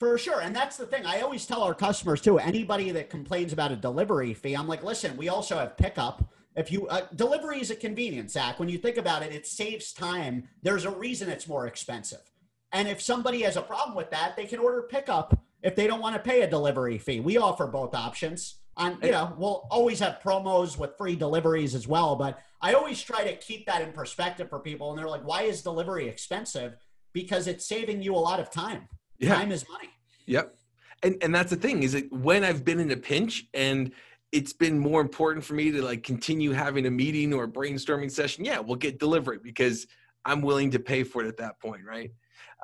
For 0.00 0.18
sure. 0.18 0.40
And 0.40 0.54
that's 0.54 0.76
the 0.76 0.86
thing. 0.86 1.06
I 1.06 1.20
always 1.20 1.46
tell 1.46 1.62
our 1.62 1.74
customers 1.74 2.20
too, 2.20 2.38
anybody 2.38 2.90
that 2.90 3.10
complains 3.10 3.52
about 3.52 3.72
a 3.72 3.76
delivery 3.76 4.34
fee, 4.34 4.54
I'm 4.54 4.66
like, 4.66 4.82
listen, 4.82 5.16
we 5.16 5.28
also 5.28 5.56
have 5.56 5.76
pickup. 5.76 6.28
If 6.56 6.70
you 6.70 6.86
uh, 6.88 7.06
delivery 7.14 7.60
is 7.60 7.70
a 7.70 7.76
convenience, 7.76 8.32
Zach. 8.32 8.58
When 8.58 8.68
you 8.68 8.78
think 8.78 8.96
about 8.96 9.22
it, 9.22 9.32
it 9.32 9.46
saves 9.46 9.92
time. 9.92 10.48
There's 10.62 10.84
a 10.84 10.90
reason 10.90 11.28
it's 11.28 11.48
more 11.48 11.66
expensive. 11.66 12.30
And 12.72 12.88
if 12.88 13.00
somebody 13.00 13.42
has 13.42 13.56
a 13.56 13.62
problem 13.62 13.96
with 13.96 14.10
that, 14.10 14.36
they 14.36 14.46
can 14.46 14.58
order 14.58 14.82
pickup 14.82 15.38
if 15.62 15.76
they 15.76 15.86
don't 15.86 16.00
want 16.00 16.16
to 16.16 16.20
pay 16.20 16.42
a 16.42 16.50
delivery 16.50 16.98
fee. 16.98 17.20
We 17.20 17.38
offer 17.38 17.66
both 17.66 17.94
options. 17.94 18.56
On 18.76 18.98
you 19.02 19.12
know, 19.12 19.34
we'll 19.38 19.66
always 19.70 20.00
have 20.00 20.20
promos 20.24 20.76
with 20.76 20.96
free 20.96 21.14
deliveries 21.14 21.74
as 21.74 21.86
well, 21.86 22.16
but 22.16 22.40
I 22.60 22.74
always 22.74 23.00
try 23.00 23.24
to 23.24 23.36
keep 23.36 23.66
that 23.66 23.82
in 23.82 23.92
perspective 23.92 24.48
for 24.48 24.58
people. 24.58 24.90
And 24.90 24.98
they're 24.98 25.08
like, 25.08 25.24
why 25.24 25.42
is 25.42 25.62
delivery 25.62 26.08
expensive? 26.08 26.76
Because 27.12 27.46
it's 27.46 27.66
saving 27.66 28.02
you 28.02 28.14
a 28.14 28.18
lot 28.18 28.40
of 28.40 28.50
time. 28.50 28.88
Yeah. 29.18 29.34
Time 29.34 29.52
is 29.52 29.64
money. 29.68 29.90
Yep. 30.26 30.56
And 31.02 31.16
and 31.22 31.34
that's 31.34 31.50
the 31.50 31.56
thing 31.56 31.82
is 31.82 31.92
that 31.92 32.12
when 32.12 32.42
I've 32.42 32.64
been 32.64 32.80
in 32.80 32.90
a 32.90 32.96
pinch 32.96 33.46
and 33.54 33.92
it's 34.32 34.52
been 34.52 34.78
more 34.78 35.00
important 35.00 35.44
for 35.44 35.54
me 35.54 35.70
to 35.70 35.82
like 35.82 36.02
continue 36.02 36.50
having 36.50 36.86
a 36.86 36.90
meeting 36.90 37.32
or 37.32 37.44
a 37.44 37.48
brainstorming 37.48 38.10
session, 38.10 38.44
yeah, 38.44 38.58
we'll 38.58 38.76
get 38.76 38.98
delivery 38.98 39.38
because 39.40 39.86
I'm 40.24 40.40
willing 40.40 40.72
to 40.72 40.80
pay 40.80 41.04
for 41.04 41.22
it 41.22 41.28
at 41.28 41.36
that 41.36 41.60
point, 41.60 41.82
right? 41.86 42.10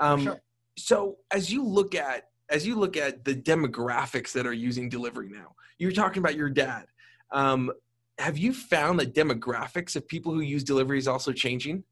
Um, 0.00 0.22
sure. 0.24 0.40
So 0.76 1.18
as 1.32 1.52
you 1.52 1.64
look 1.64 1.94
at 1.94 2.24
as 2.50 2.66
you 2.66 2.74
look 2.74 2.96
at 2.96 3.24
the 3.24 3.34
demographics 3.34 4.32
that 4.32 4.46
are 4.46 4.52
using 4.52 4.88
delivery 4.88 5.28
now, 5.28 5.54
you're 5.80 5.92
talking 5.92 6.20
about 6.20 6.36
your 6.36 6.50
dad. 6.50 6.84
Um, 7.32 7.72
have 8.18 8.36
you 8.36 8.52
found 8.52 9.00
that 9.00 9.14
demographics 9.14 9.96
of 9.96 10.06
people 10.06 10.32
who 10.32 10.40
use 10.40 10.62
delivery 10.62 10.98
is 10.98 11.08
also 11.08 11.32
changing? 11.32 11.82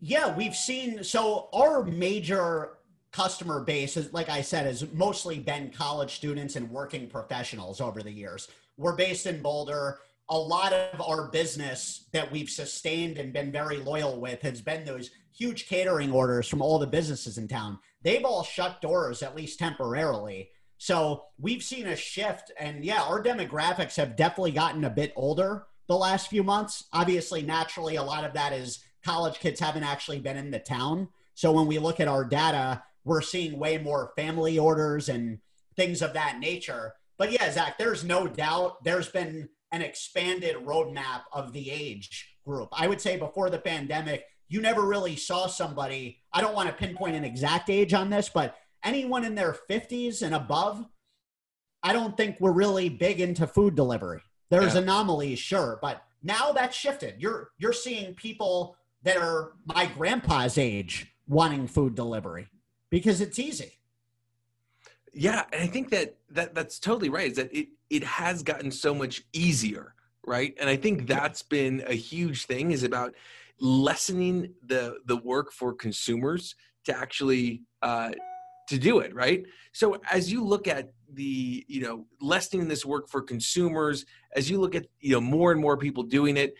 Yeah, 0.00 0.36
we've 0.36 0.56
seen. 0.56 1.04
So 1.04 1.48
our 1.54 1.84
major 1.84 2.78
customer 3.12 3.60
base 3.62 3.96
is, 3.96 4.12
like 4.12 4.28
I 4.28 4.42
said, 4.42 4.66
has 4.66 4.92
mostly 4.92 5.38
been 5.38 5.70
college 5.70 6.16
students 6.16 6.56
and 6.56 6.68
working 6.68 7.08
professionals 7.08 7.80
over 7.80 8.02
the 8.02 8.10
years. 8.10 8.48
We're 8.76 8.96
based 8.96 9.26
in 9.26 9.40
Boulder. 9.40 10.00
A 10.30 10.36
lot 10.36 10.72
of 10.72 11.00
our 11.00 11.28
business 11.28 12.06
that 12.12 12.30
we've 12.32 12.50
sustained 12.50 13.18
and 13.18 13.32
been 13.32 13.52
very 13.52 13.76
loyal 13.76 14.20
with 14.20 14.42
has 14.42 14.60
been 14.60 14.84
those 14.84 15.10
huge 15.32 15.68
catering 15.68 16.10
orders 16.10 16.48
from 16.48 16.62
all 16.62 16.80
the 16.80 16.86
businesses 16.86 17.38
in 17.38 17.46
town. 17.46 17.78
They've 18.02 18.24
all 18.24 18.42
shut 18.42 18.80
doors, 18.82 19.22
at 19.22 19.36
least 19.36 19.60
temporarily. 19.60 20.50
So 20.84 21.24
we've 21.38 21.62
seen 21.62 21.86
a 21.86 21.96
shift, 21.96 22.52
and 22.60 22.84
yeah, 22.84 23.00
our 23.00 23.22
demographics 23.22 23.96
have 23.96 24.16
definitely 24.16 24.50
gotten 24.50 24.84
a 24.84 24.90
bit 24.90 25.14
older 25.16 25.64
the 25.88 25.96
last 25.96 26.28
few 26.28 26.42
months. 26.44 26.84
Obviously, 26.92 27.40
naturally, 27.40 27.96
a 27.96 28.02
lot 28.02 28.22
of 28.22 28.34
that 28.34 28.52
is 28.52 28.84
college 29.02 29.38
kids 29.38 29.58
haven't 29.58 29.84
actually 29.84 30.18
been 30.18 30.36
in 30.36 30.50
the 30.50 30.58
town. 30.58 31.08
So 31.32 31.52
when 31.52 31.66
we 31.66 31.78
look 31.78 32.00
at 32.00 32.08
our 32.08 32.22
data, 32.22 32.82
we're 33.02 33.22
seeing 33.22 33.58
way 33.58 33.78
more 33.78 34.12
family 34.14 34.58
orders 34.58 35.08
and 35.08 35.38
things 35.74 36.02
of 36.02 36.12
that 36.12 36.38
nature. 36.38 36.92
But 37.16 37.32
yeah, 37.32 37.50
Zach, 37.50 37.78
there's 37.78 38.04
no 38.04 38.28
doubt 38.28 38.84
there's 38.84 39.08
been 39.08 39.48
an 39.72 39.80
expanded 39.80 40.56
roadmap 40.56 41.22
of 41.32 41.54
the 41.54 41.70
age 41.70 42.36
group. 42.44 42.68
I 42.72 42.88
would 42.88 43.00
say 43.00 43.16
before 43.16 43.48
the 43.48 43.58
pandemic, 43.58 44.26
you 44.48 44.60
never 44.60 44.82
really 44.82 45.16
saw 45.16 45.46
somebody. 45.46 46.20
I 46.30 46.42
don't 46.42 46.54
want 46.54 46.68
to 46.68 46.74
pinpoint 46.74 47.16
an 47.16 47.24
exact 47.24 47.70
age 47.70 47.94
on 47.94 48.10
this, 48.10 48.28
but 48.28 48.54
anyone 48.84 49.24
in 49.24 49.34
their 49.34 49.56
50s 49.68 50.22
and 50.22 50.34
above, 50.34 50.84
I 51.82 51.92
don't 51.92 52.16
think 52.16 52.36
we're 52.40 52.52
really 52.52 52.88
big 52.88 53.20
into 53.20 53.46
food 53.46 53.74
delivery. 53.74 54.20
There's 54.50 54.74
yeah. 54.74 54.82
anomalies, 54.82 55.38
sure, 55.38 55.78
but 55.82 56.04
now 56.22 56.52
that's 56.52 56.76
shifted. 56.76 57.16
You're 57.18 57.50
you're 57.58 57.72
seeing 57.72 58.14
people 58.14 58.76
that 59.02 59.16
are 59.16 59.52
my 59.66 59.86
grandpa's 59.86 60.58
age 60.58 61.14
wanting 61.26 61.66
food 61.66 61.94
delivery 61.94 62.48
because 62.90 63.20
it's 63.20 63.38
easy. 63.38 63.72
Yeah, 65.12 65.44
and 65.52 65.62
I 65.62 65.66
think 65.66 65.90
that 65.90 66.16
that 66.30 66.54
that's 66.54 66.78
totally 66.78 67.08
right. 67.08 67.30
Is 67.30 67.36
that 67.36 67.54
it 67.54 67.68
it 67.90 68.04
has 68.04 68.42
gotten 68.42 68.70
so 68.70 68.94
much 68.94 69.22
easier, 69.32 69.94
right? 70.26 70.54
And 70.58 70.68
I 70.68 70.76
think 70.76 71.06
that's 71.06 71.42
been 71.42 71.84
a 71.86 71.94
huge 71.94 72.46
thing 72.46 72.70
is 72.70 72.82
about 72.82 73.14
lessening 73.60 74.54
the 74.66 74.98
the 75.06 75.16
work 75.16 75.52
for 75.52 75.72
consumers 75.72 76.54
to 76.84 76.96
actually 76.96 77.62
uh, 77.82 78.12
to 78.68 78.78
do 78.78 78.98
it 78.98 79.14
right? 79.14 79.44
So 79.72 80.00
as 80.10 80.30
you 80.30 80.44
look 80.44 80.68
at 80.68 80.90
the 81.14 81.64
you 81.68 81.80
know 81.80 82.06
lessening 82.20 82.68
this 82.68 82.84
work 82.84 83.08
for 83.08 83.22
consumers 83.22 84.04
as 84.34 84.50
you 84.50 84.60
look 84.60 84.74
at 84.74 84.86
you 85.00 85.12
know 85.12 85.20
more 85.20 85.52
and 85.52 85.60
more 85.60 85.76
people 85.76 86.02
doing 86.02 86.36
it 86.36 86.54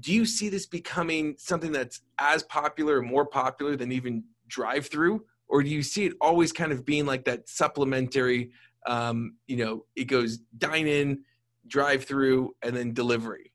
do 0.00 0.12
you 0.12 0.26
see 0.26 0.48
this 0.48 0.66
becoming 0.66 1.34
something 1.38 1.72
that's 1.72 2.02
as 2.18 2.42
popular 2.44 2.98
or 2.98 3.02
more 3.02 3.26
popular 3.26 3.76
than 3.76 3.92
even 3.92 4.24
drive 4.48 4.86
through 4.86 5.24
or 5.48 5.62
do 5.62 5.68
you 5.68 5.82
see 5.82 6.06
it 6.06 6.14
always 6.20 6.52
kind 6.52 6.72
of 6.72 6.84
being 6.84 7.06
like 7.06 7.24
that 7.24 7.48
supplementary 7.48 8.50
um, 8.86 9.34
you 9.46 9.56
know 9.56 9.84
it 9.96 10.04
goes 10.04 10.38
dine 10.58 10.86
in 10.86 11.20
drive 11.66 12.04
through 12.04 12.54
and 12.62 12.76
then 12.76 12.92
delivery 12.92 13.52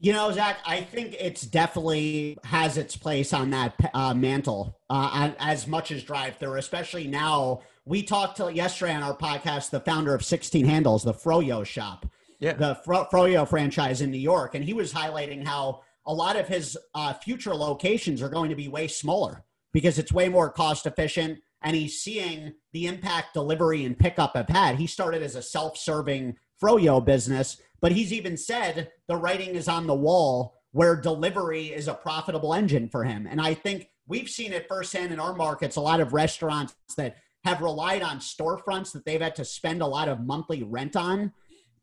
You 0.00 0.12
know, 0.12 0.30
Zach, 0.30 0.58
I 0.64 0.82
think 0.82 1.16
it's 1.18 1.42
definitely 1.42 2.38
has 2.44 2.76
its 2.76 2.96
place 2.96 3.32
on 3.32 3.50
that 3.50 3.74
uh, 3.92 4.14
mantle 4.14 4.78
uh, 4.88 5.32
as 5.40 5.66
much 5.66 5.90
as 5.90 6.04
drive 6.04 6.36
through, 6.36 6.54
especially 6.54 7.08
now. 7.08 7.62
We 7.84 8.04
talked 8.04 8.36
to 8.36 8.52
yesterday 8.52 8.94
on 8.94 9.02
our 9.02 9.16
podcast, 9.16 9.70
the 9.70 9.80
founder 9.80 10.14
of 10.14 10.24
16 10.24 10.64
Handles, 10.64 11.02
the 11.02 11.14
Froyo 11.14 11.66
shop, 11.66 12.06
yeah. 12.38 12.52
the 12.52 12.76
Fro- 12.84 13.06
Froyo 13.10 13.48
franchise 13.48 14.00
in 14.00 14.12
New 14.12 14.18
York. 14.18 14.54
And 14.54 14.64
he 14.64 14.72
was 14.72 14.92
highlighting 14.92 15.44
how 15.44 15.80
a 16.06 16.14
lot 16.14 16.36
of 16.36 16.46
his 16.46 16.78
uh, 16.94 17.14
future 17.14 17.54
locations 17.54 18.22
are 18.22 18.28
going 18.28 18.50
to 18.50 18.56
be 18.56 18.68
way 18.68 18.86
smaller 18.86 19.42
because 19.72 19.98
it's 19.98 20.12
way 20.12 20.28
more 20.28 20.48
cost 20.48 20.86
efficient. 20.86 21.40
And 21.62 21.74
he's 21.74 22.00
seeing 22.00 22.52
the 22.72 22.86
impact 22.86 23.34
delivery 23.34 23.84
and 23.84 23.98
pickup 23.98 24.36
have 24.36 24.48
had. 24.48 24.76
He 24.76 24.86
started 24.86 25.24
as 25.24 25.34
a 25.34 25.42
self 25.42 25.76
serving 25.76 26.36
Froyo 26.62 27.04
business 27.04 27.60
but 27.80 27.92
he's 27.92 28.12
even 28.12 28.36
said 28.36 28.90
the 29.06 29.16
writing 29.16 29.54
is 29.54 29.68
on 29.68 29.86
the 29.86 29.94
wall 29.94 30.54
where 30.72 30.96
delivery 30.96 31.66
is 31.66 31.88
a 31.88 31.94
profitable 31.94 32.54
engine 32.54 32.88
for 32.88 33.04
him. 33.04 33.26
And 33.28 33.40
I 33.40 33.54
think 33.54 33.88
we've 34.06 34.28
seen 34.28 34.52
it 34.52 34.68
firsthand 34.68 35.12
in 35.12 35.20
our 35.20 35.34
markets. 35.34 35.76
A 35.76 35.80
lot 35.80 36.00
of 36.00 36.12
restaurants 36.12 36.74
that 36.96 37.16
have 37.44 37.62
relied 37.62 38.02
on 38.02 38.18
storefronts 38.18 38.92
that 38.92 39.04
they've 39.04 39.20
had 39.20 39.36
to 39.36 39.44
spend 39.44 39.80
a 39.80 39.86
lot 39.86 40.08
of 40.08 40.20
monthly 40.20 40.62
rent 40.62 40.96
on 40.96 41.32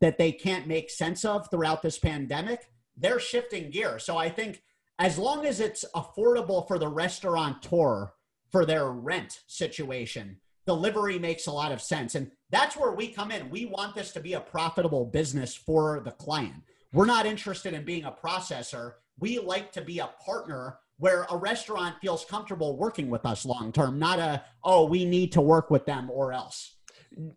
that 0.00 0.18
they 0.18 0.30
can't 0.30 0.66
make 0.66 0.90
sense 0.90 1.24
of 1.24 1.50
throughout 1.50 1.82
this 1.82 1.98
pandemic. 1.98 2.70
They're 2.96 3.20
shifting 3.20 3.70
gear. 3.70 3.98
So 3.98 4.16
I 4.16 4.28
think 4.28 4.62
as 4.98 5.18
long 5.18 5.46
as 5.46 5.60
it's 5.60 5.84
affordable 5.94 6.66
for 6.66 6.78
the 6.78 6.88
restaurateur 6.88 8.12
for 8.50 8.64
their 8.64 8.90
rent 8.90 9.40
situation, 9.46 10.38
delivery 10.66 11.18
makes 11.18 11.46
a 11.46 11.52
lot 11.52 11.72
of 11.72 11.80
sense. 11.80 12.14
And 12.14 12.30
that's 12.50 12.76
where 12.76 12.92
we 12.92 13.08
come 13.08 13.30
in. 13.30 13.48
We 13.50 13.66
want 13.66 13.94
this 13.94 14.12
to 14.12 14.20
be 14.20 14.34
a 14.34 14.40
profitable 14.40 15.04
business 15.04 15.54
for 15.54 16.00
the 16.04 16.10
client. 16.10 16.62
We're 16.92 17.06
not 17.06 17.26
interested 17.26 17.74
in 17.74 17.84
being 17.84 18.04
a 18.04 18.12
processor. 18.12 18.94
We 19.18 19.38
like 19.38 19.72
to 19.72 19.82
be 19.82 20.00
a 20.00 20.10
partner 20.24 20.78
where 20.98 21.26
a 21.30 21.36
restaurant 21.36 21.96
feels 22.00 22.24
comfortable 22.24 22.76
working 22.76 23.10
with 23.10 23.26
us 23.26 23.44
long 23.44 23.70
term, 23.72 23.98
not 23.98 24.18
a, 24.18 24.42
oh, 24.64 24.86
we 24.86 25.04
need 25.04 25.32
to 25.32 25.40
work 25.40 25.70
with 25.70 25.84
them 25.84 26.10
or 26.10 26.32
else. 26.32 26.76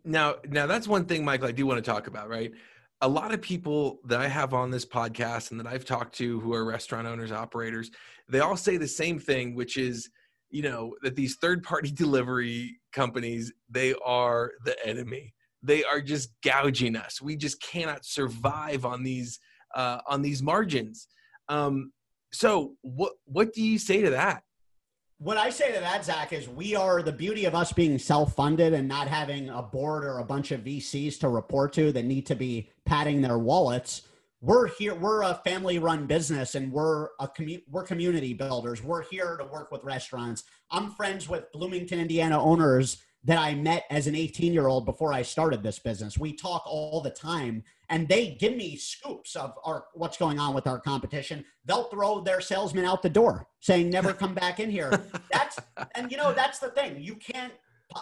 Now, 0.04 0.36
now 0.48 0.66
that's 0.66 0.88
one 0.88 1.04
thing, 1.04 1.24
Michael, 1.24 1.48
I 1.48 1.52
do 1.52 1.66
want 1.66 1.82
to 1.82 1.90
talk 1.90 2.06
about, 2.06 2.28
right? 2.28 2.52
A 3.02 3.08
lot 3.08 3.32
of 3.32 3.40
people 3.40 4.00
that 4.06 4.20
I 4.20 4.28
have 4.28 4.54
on 4.54 4.70
this 4.70 4.84
podcast 4.84 5.50
and 5.50 5.60
that 5.60 5.66
I've 5.66 5.84
talked 5.84 6.14
to 6.16 6.40
who 6.40 6.52
are 6.52 6.64
restaurant 6.64 7.06
owners, 7.06 7.32
operators, 7.32 7.90
they 8.28 8.40
all 8.40 8.56
say 8.56 8.76
the 8.76 8.88
same 8.88 9.18
thing, 9.18 9.54
which 9.54 9.76
is 9.76 10.08
you 10.50 10.62
know 10.62 10.94
that 11.02 11.16
these 11.16 11.36
third 11.36 11.62
party 11.62 11.90
delivery 11.94 12.79
companies 12.92 13.52
they 13.68 13.94
are 14.04 14.52
the 14.64 14.76
enemy. 14.86 15.34
They 15.62 15.84
are 15.84 16.00
just 16.00 16.30
gouging 16.42 16.96
us. 16.96 17.20
We 17.20 17.36
just 17.36 17.60
cannot 17.62 18.04
survive 18.04 18.84
on 18.84 19.02
these 19.02 19.38
uh, 19.74 19.98
on 20.06 20.22
these 20.22 20.42
margins. 20.42 21.08
Um, 21.48 21.92
so 22.32 22.76
what 22.82 23.12
what 23.24 23.52
do 23.52 23.62
you 23.62 23.78
say 23.78 24.02
to 24.02 24.10
that? 24.10 24.42
What 25.18 25.36
I 25.36 25.50
say 25.50 25.70
to 25.74 25.80
that, 25.80 26.02
Zach, 26.06 26.32
is 26.32 26.48
we 26.48 26.74
are 26.74 27.02
the 27.02 27.12
beauty 27.12 27.44
of 27.44 27.54
us 27.54 27.74
being 27.74 27.98
self 27.98 28.34
funded 28.34 28.72
and 28.72 28.88
not 28.88 29.06
having 29.06 29.50
a 29.50 29.60
board 29.60 30.04
or 30.04 30.18
a 30.18 30.24
bunch 30.24 30.50
of 30.50 30.62
VCs 30.62 31.20
to 31.20 31.28
report 31.28 31.74
to 31.74 31.92
that 31.92 32.06
need 32.06 32.24
to 32.26 32.34
be 32.34 32.70
padding 32.86 33.20
their 33.20 33.38
wallets 33.38 34.02
we're 34.40 34.68
here 34.68 34.94
we're 34.94 35.22
a 35.22 35.34
family 35.44 35.78
run 35.78 36.06
business 36.06 36.54
and 36.54 36.72
we're 36.72 37.08
a 37.20 37.28
commu- 37.28 37.62
we're 37.70 37.82
community 37.82 38.32
builders. 38.32 38.82
We're 38.82 39.02
here 39.02 39.36
to 39.36 39.44
work 39.44 39.70
with 39.70 39.84
restaurants. 39.84 40.44
I'm 40.70 40.92
friends 40.92 41.28
with 41.28 41.52
bloomington 41.52 42.00
indiana 42.00 42.42
owners 42.42 43.02
that 43.22 43.38
i 43.38 43.54
met 43.54 43.84
as 43.90 44.06
an 44.06 44.14
18 44.14 44.54
year 44.54 44.66
old 44.66 44.86
before 44.86 45.12
i 45.12 45.20
started 45.20 45.62
this 45.62 45.78
business. 45.78 46.16
We 46.16 46.32
talk 46.32 46.62
all 46.64 47.02
the 47.02 47.10
time 47.10 47.62
and 47.90 48.08
they 48.08 48.36
give 48.40 48.56
me 48.56 48.76
scoops 48.76 49.36
of 49.36 49.52
our 49.62 49.84
what's 49.92 50.16
going 50.16 50.38
on 50.38 50.54
with 50.54 50.66
our 50.66 50.80
competition. 50.80 51.44
They'll 51.66 51.84
throw 51.84 52.20
their 52.20 52.40
salesman 52.40 52.86
out 52.86 53.02
the 53.02 53.10
door 53.10 53.46
saying 53.60 53.90
never 53.90 54.14
come 54.14 54.32
back 54.32 54.58
in 54.58 54.70
here. 54.70 54.90
That's 55.32 55.58
and 55.94 56.10
you 56.10 56.16
know 56.16 56.32
that's 56.32 56.60
the 56.60 56.70
thing. 56.70 56.96
You 56.98 57.16
can't 57.16 57.52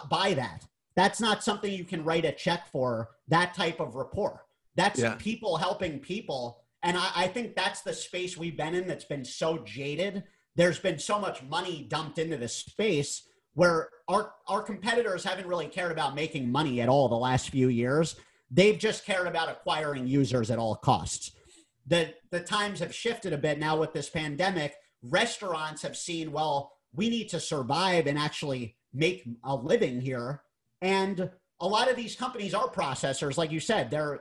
buy 0.08 0.34
that. 0.34 0.64
That's 0.94 1.20
not 1.20 1.42
something 1.42 1.72
you 1.72 1.84
can 1.84 2.04
write 2.04 2.24
a 2.24 2.32
check 2.32 2.68
for 2.70 3.10
that 3.28 3.54
type 3.54 3.80
of 3.80 3.94
rapport 3.94 4.44
that's 4.78 5.00
yeah. 5.00 5.16
people 5.18 5.56
helping 5.56 5.98
people. 5.98 6.62
And 6.84 6.96
I, 6.96 7.10
I 7.14 7.26
think 7.26 7.56
that's 7.56 7.82
the 7.82 7.92
space 7.92 8.36
we've 8.36 8.56
been 8.56 8.74
in 8.74 8.86
that's 8.86 9.04
been 9.04 9.24
so 9.24 9.58
jaded. 9.58 10.22
There's 10.54 10.78
been 10.78 10.98
so 10.98 11.18
much 11.18 11.42
money 11.42 11.86
dumped 11.88 12.18
into 12.18 12.36
this 12.36 12.54
space 12.54 13.28
where 13.54 13.88
our, 14.06 14.32
our 14.46 14.62
competitors 14.62 15.24
haven't 15.24 15.48
really 15.48 15.66
cared 15.66 15.90
about 15.90 16.14
making 16.14 16.50
money 16.50 16.80
at 16.80 16.88
all 16.88 17.08
the 17.08 17.16
last 17.16 17.50
few 17.50 17.68
years. 17.68 18.14
They've 18.52 18.78
just 18.78 19.04
cared 19.04 19.26
about 19.26 19.50
acquiring 19.50 20.06
users 20.06 20.50
at 20.50 20.60
all 20.60 20.76
costs. 20.76 21.32
The, 21.88 22.14
the 22.30 22.40
times 22.40 22.78
have 22.78 22.94
shifted 22.94 23.32
a 23.32 23.38
bit 23.38 23.58
now 23.58 23.76
with 23.78 23.92
this 23.92 24.08
pandemic. 24.08 24.74
Restaurants 25.02 25.82
have 25.82 25.96
seen, 25.96 26.30
well, 26.30 26.72
we 26.94 27.08
need 27.08 27.28
to 27.30 27.40
survive 27.40 28.06
and 28.06 28.18
actually 28.18 28.76
make 28.94 29.28
a 29.42 29.56
living 29.56 30.00
here. 30.00 30.42
And 30.80 31.30
a 31.60 31.66
lot 31.66 31.90
of 31.90 31.96
these 31.96 32.14
companies 32.14 32.54
are 32.54 32.68
processors, 32.68 33.36
like 33.36 33.50
you 33.50 33.60
said, 33.60 33.90
they're 33.90 34.20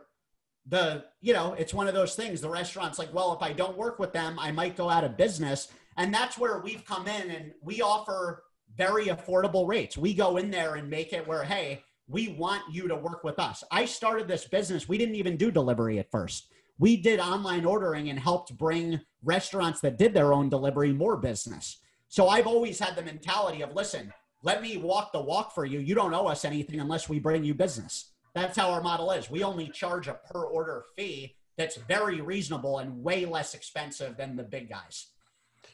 the 0.70 1.06
you 1.22 1.34
know 1.34 1.54
it's 1.54 1.74
one 1.74 1.88
of 1.88 1.94
those 1.94 2.16
things. 2.16 2.42
The 2.42 2.50
restaurants 2.50 3.00
like 3.00 3.14
well 3.14 3.34
if 3.34 3.42
i 3.42 3.54
don't 3.54 3.78
work 3.78 4.00
with 4.00 4.14
them 4.14 4.38
i 4.40 4.52
might 4.52 4.76
go 4.76 4.90
out 4.90 5.04
of 5.04 5.18
business. 5.18 5.70
And 5.96 6.14
that's 6.14 6.38
where 6.38 6.60
we've 6.60 6.86
come 6.86 7.08
in 7.08 7.32
and 7.32 7.54
we 7.62 7.82
offer 7.82 8.44
very 8.76 9.08
affordable 9.08 9.68
rates. 9.68 9.98
We 9.98 10.14
go 10.14 10.38
in 10.38 10.52
there 10.52 10.76
and 10.76 10.90
make 10.90 11.14
it 11.14 11.28
where 11.28 11.44
hey 11.44 11.84
we 12.10 12.30
want 12.30 12.62
you 12.72 12.88
to 12.88 12.96
work 12.96 13.24
with 13.24 13.38
us. 13.38 13.64
I 13.70 13.84
started 13.84 14.28
this 14.28 14.48
business. 14.48 14.88
We 14.88 14.98
didn't 14.98 15.16
even 15.16 15.36
do 15.36 15.52
delivery 15.52 16.00
at 16.00 16.10
first. 16.10 16.52
We 16.80 16.96
did 16.96 17.20
online 17.20 17.66
ordering 17.66 18.10
and 18.10 18.18
helped 18.18 18.58
bring 18.58 19.02
restaurants 19.24 19.82
that 19.82 19.98
did 19.98 20.14
their 20.14 20.32
own 20.32 20.48
delivery 20.48 20.94
more 20.94 21.18
business. 21.18 21.80
So 22.10 22.30
i've 22.30 22.48
always 22.48 22.80
had 22.80 22.96
the 22.96 23.02
mentality 23.02 23.62
of 23.62 23.74
listen 23.74 24.14
let 24.44 24.62
me 24.62 24.78
walk 24.78 25.12
the 25.12 25.20
walk 25.20 25.54
for 25.54 25.66
you. 25.66 25.80
You 25.80 25.96
don't 25.96 26.14
owe 26.14 26.28
us 26.28 26.46
anything 26.46 26.80
unless 26.80 27.10
we 27.10 27.20
bring 27.20 27.44
you 27.44 27.54
business 27.54 28.12
that's 28.34 28.58
how 28.58 28.72
our 28.72 28.82
model 28.82 29.12
is. 29.12 29.30
We 29.30 29.44
only 29.44 29.70
charge 29.70 30.08
a 30.08 30.20
per 30.32 30.44
order 30.44 30.86
fee 30.96 31.36
that's 31.58 31.76
very 31.76 32.22
reasonable 32.22 32.80
and 32.80 33.04
way 33.04 33.26
less 33.26 33.54
expensive 33.54 34.16
than 34.18 34.36
the 34.36 34.44
big 34.44 34.70
guys. 34.70 35.08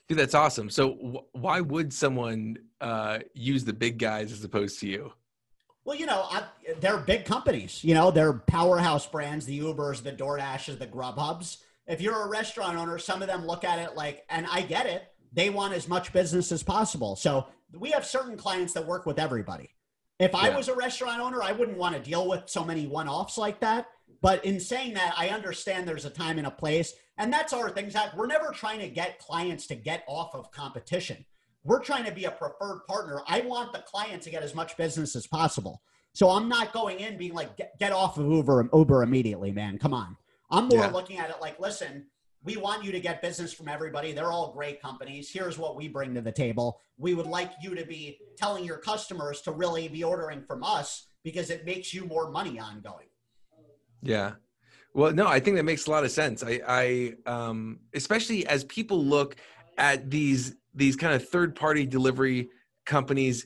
Dude, 0.08 0.18
that's 0.18 0.34
awesome. 0.34 0.70
So, 0.70 0.96
w- 0.96 1.24
why 1.34 1.62
would 1.62 1.94
someone 1.94 2.58
uh, 2.82 3.20
use 3.34 3.64
the 3.64 3.74
big 3.74 4.00
guys 4.00 4.32
as 4.32 4.44
opposed 4.44 4.80
to 4.80 4.88
you? 4.88 5.14
Well, 5.86 5.98
you 5.98 6.06
know, 6.06 6.26
I, 6.30 6.44
they're 6.80 6.98
big 6.98 7.26
companies. 7.26 7.84
You 7.84 7.94
know, 7.94 8.12
they're 8.12 8.34
powerhouse 8.34 9.06
brands, 9.06 9.46
the 9.46 9.60
Ubers, 9.60 10.02
the 10.02 10.14
DoorDashes, 10.14 10.80
the 10.80 10.88
Grubhubs. 10.88 11.58
If 11.88 12.00
you're 12.00 12.26
a 12.26 12.30
restaurant 12.30 12.78
owner, 12.78 12.98
some 12.98 13.22
of 13.22 13.28
them 13.28 13.46
look 13.46 13.66
at 13.66 13.80
it 13.80 13.96
like, 13.96 14.24
and 14.30 14.48
I 14.50 14.62
get 14.62 14.86
it, 14.86 15.04
they 15.34 15.50
want 15.50 15.74
as 15.74 15.90
much 15.90 16.14
business 16.14 16.52
as 16.52 16.64
possible. 16.64 17.18
So 17.18 17.48
we 17.78 17.92
have 17.92 18.06
certain 18.06 18.38
clients 18.38 18.74
that 18.74 18.86
work 18.86 19.06
with 19.06 19.20
everybody. 19.20 19.70
If 20.24 20.34
I 20.34 20.56
was 20.56 20.70
a 20.70 20.76
restaurant 20.76 21.20
owner, 21.20 21.44
I 21.44 21.52
wouldn't 21.52 21.78
want 21.78 21.96
to 21.96 22.02
deal 22.02 22.30
with 22.30 22.44
so 22.46 22.64
many 22.64 22.88
one 22.88 23.10
offs 23.10 23.38
like 23.38 23.60
that. 23.60 23.88
But 24.22 24.46
in 24.46 24.58
saying 24.58 24.94
that, 24.94 25.14
I 25.18 25.28
understand 25.30 25.86
there's 25.86 26.06
a 26.06 26.10
time 26.10 26.38
and 26.38 26.48
a 26.48 26.52
place. 26.52 26.94
And 27.18 27.32
that's 27.32 27.52
our 27.52 27.70
thing, 27.70 27.90
Zach. 27.90 28.16
We're 28.16 28.28
never 28.28 28.52
trying 28.52 28.80
to 28.80 28.88
get 28.88 29.20
clients 29.20 29.68
to 29.68 29.76
get 29.76 30.06
off 30.08 30.34
of 30.34 30.50
competition. 30.52 31.26
We're 31.66 31.82
trying 31.82 32.06
to 32.06 32.12
be 32.12 32.24
a 32.24 32.32
preferred 32.32 32.84
partner. 32.88 33.22
I 33.28 33.42
want 33.42 33.74
the 33.74 33.80
client 33.80 34.22
to 34.24 34.30
get 34.30 34.44
as 34.44 34.56
much 34.56 34.78
business 34.78 35.14
as 35.18 35.28
possible. 35.28 35.82
So 36.14 36.30
I'm 36.30 36.48
not 36.48 36.72
going 36.72 37.02
in 37.02 37.18
being 37.18 37.34
like, 37.34 37.58
get, 37.58 37.78
get 37.78 37.92
off 37.92 38.18
of 38.18 38.26
Uber, 38.26 38.70
Uber 38.74 39.04
immediately, 39.04 39.52
man. 39.52 39.78
Come 39.78 39.94
on. 39.94 40.16
I'm 40.50 40.70
more 40.70 40.80
yeah. 40.80 40.92
looking 40.92 41.18
at 41.18 41.30
it 41.32 41.42
like, 41.42 41.60
listen, 41.60 42.06
we 42.44 42.58
want 42.58 42.84
you 42.84 42.92
to 42.92 43.00
get 43.00 43.22
business 43.22 43.54
from 43.54 43.68
everybody. 43.68 44.12
They're 44.12 44.32
all 44.32 44.52
great 44.52 44.82
companies. 44.82 45.30
Here's 45.32 45.58
what 45.58 45.76
we 45.76 45.88
bring 45.88 46.14
to 46.16 46.22
the 46.22 46.32
table. 46.32 46.80
We 46.98 47.14
would 47.14 47.26
like 47.26 47.52
you 47.62 47.74
to 47.76 47.86
be 47.86 48.20
telling 48.38 48.66
your 48.66 48.78
customers 48.78 49.42
to 49.42 49.52
really 49.52 49.88
be 49.88 50.04
ordering 50.04 50.42
from 50.42 50.64
us 50.64 51.08
because 51.24 51.50
it 51.50 51.66
makes 51.66 51.94
you 51.94 52.06
more 52.06 52.30
money 52.30 52.60
ongoing. 52.60 53.08
Yeah. 54.02 54.34
Well, 54.94 55.14
no, 55.14 55.28
I 55.28 55.40
think 55.40 55.56
that 55.56 55.64
makes 55.64 55.88
a 55.88 55.92
lot 55.92 56.04
of 56.04 56.12
sense. 56.12 56.44
I, 56.44 56.62
I, 56.68 57.14
um, 57.26 57.80
especially 57.94 58.46
as 58.46 58.64
people 58.66 59.04
look 59.04 59.36
at 59.78 60.12
these 60.12 60.56
these 60.76 60.96
kind 60.96 61.14
of 61.14 61.28
third 61.30 61.56
party 61.56 61.86
delivery 61.86 62.50
companies 62.86 63.46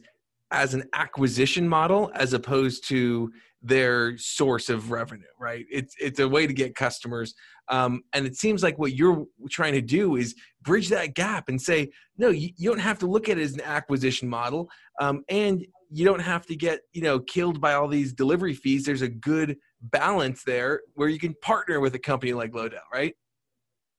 as 0.52 0.74
an 0.74 0.84
acquisition 0.94 1.68
model 1.68 2.12
as 2.16 2.34
opposed 2.34 2.88
to 2.88 3.32
their 3.62 4.18
source 4.18 4.70
of 4.70 4.92
revenue 4.92 5.26
right? 5.40 5.66
It's 5.70 5.96
it's 6.00 6.20
a 6.20 6.28
way 6.28 6.48
to 6.48 6.54
get 6.54 6.76
customers. 6.76 7.34
Um, 7.70 8.02
and 8.14 8.26
it 8.26 8.36
seems 8.36 8.64
like 8.64 8.78
what 8.80 8.94
you're 8.94 9.26
trying 9.50 9.74
to 9.74 9.82
do 9.82 10.16
is 10.16 10.36
bridge 10.62 10.90
that 10.90 11.16
gap 11.16 11.50
and 11.50 11.62
say 11.62 11.90
no 12.18 12.30
you, 12.30 12.50
you 12.58 12.70
don't 12.70 12.80
have 12.80 13.00
to 13.00 13.08
look 13.08 13.30
at 13.30 13.38
it 13.38 13.42
as 13.42 13.54
an 13.54 13.62
acquisition 13.62 14.30
model. 14.30 14.70
Um, 15.02 15.24
and 15.30 15.66
you 15.90 16.06
don't 16.06 16.22
have 16.22 16.46
to 16.48 16.56
get 16.56 16.82
you 16.94 17.02
know 17.02 17.20
killed 17.20 17.60
by 17.62 17.74
all 17.74 17.88
these 17.88 18.14
delivery 18.14 18.54
fees. 18.54 18.86
There's 18.86 19.02
a 19.02 19.10
good 19.10 19.58
balance 19.82 20.44
there 20.44 20.82
where 20.94 21.10
you 21.10 21.20
can 21.20 21.36
partner 21.42 21.80
with 21.80 21.96
a 21.96 22.00
company 22.00 22.34
like 22.34 22.54
lodel 22.54 22.80
right? 22.94 23.16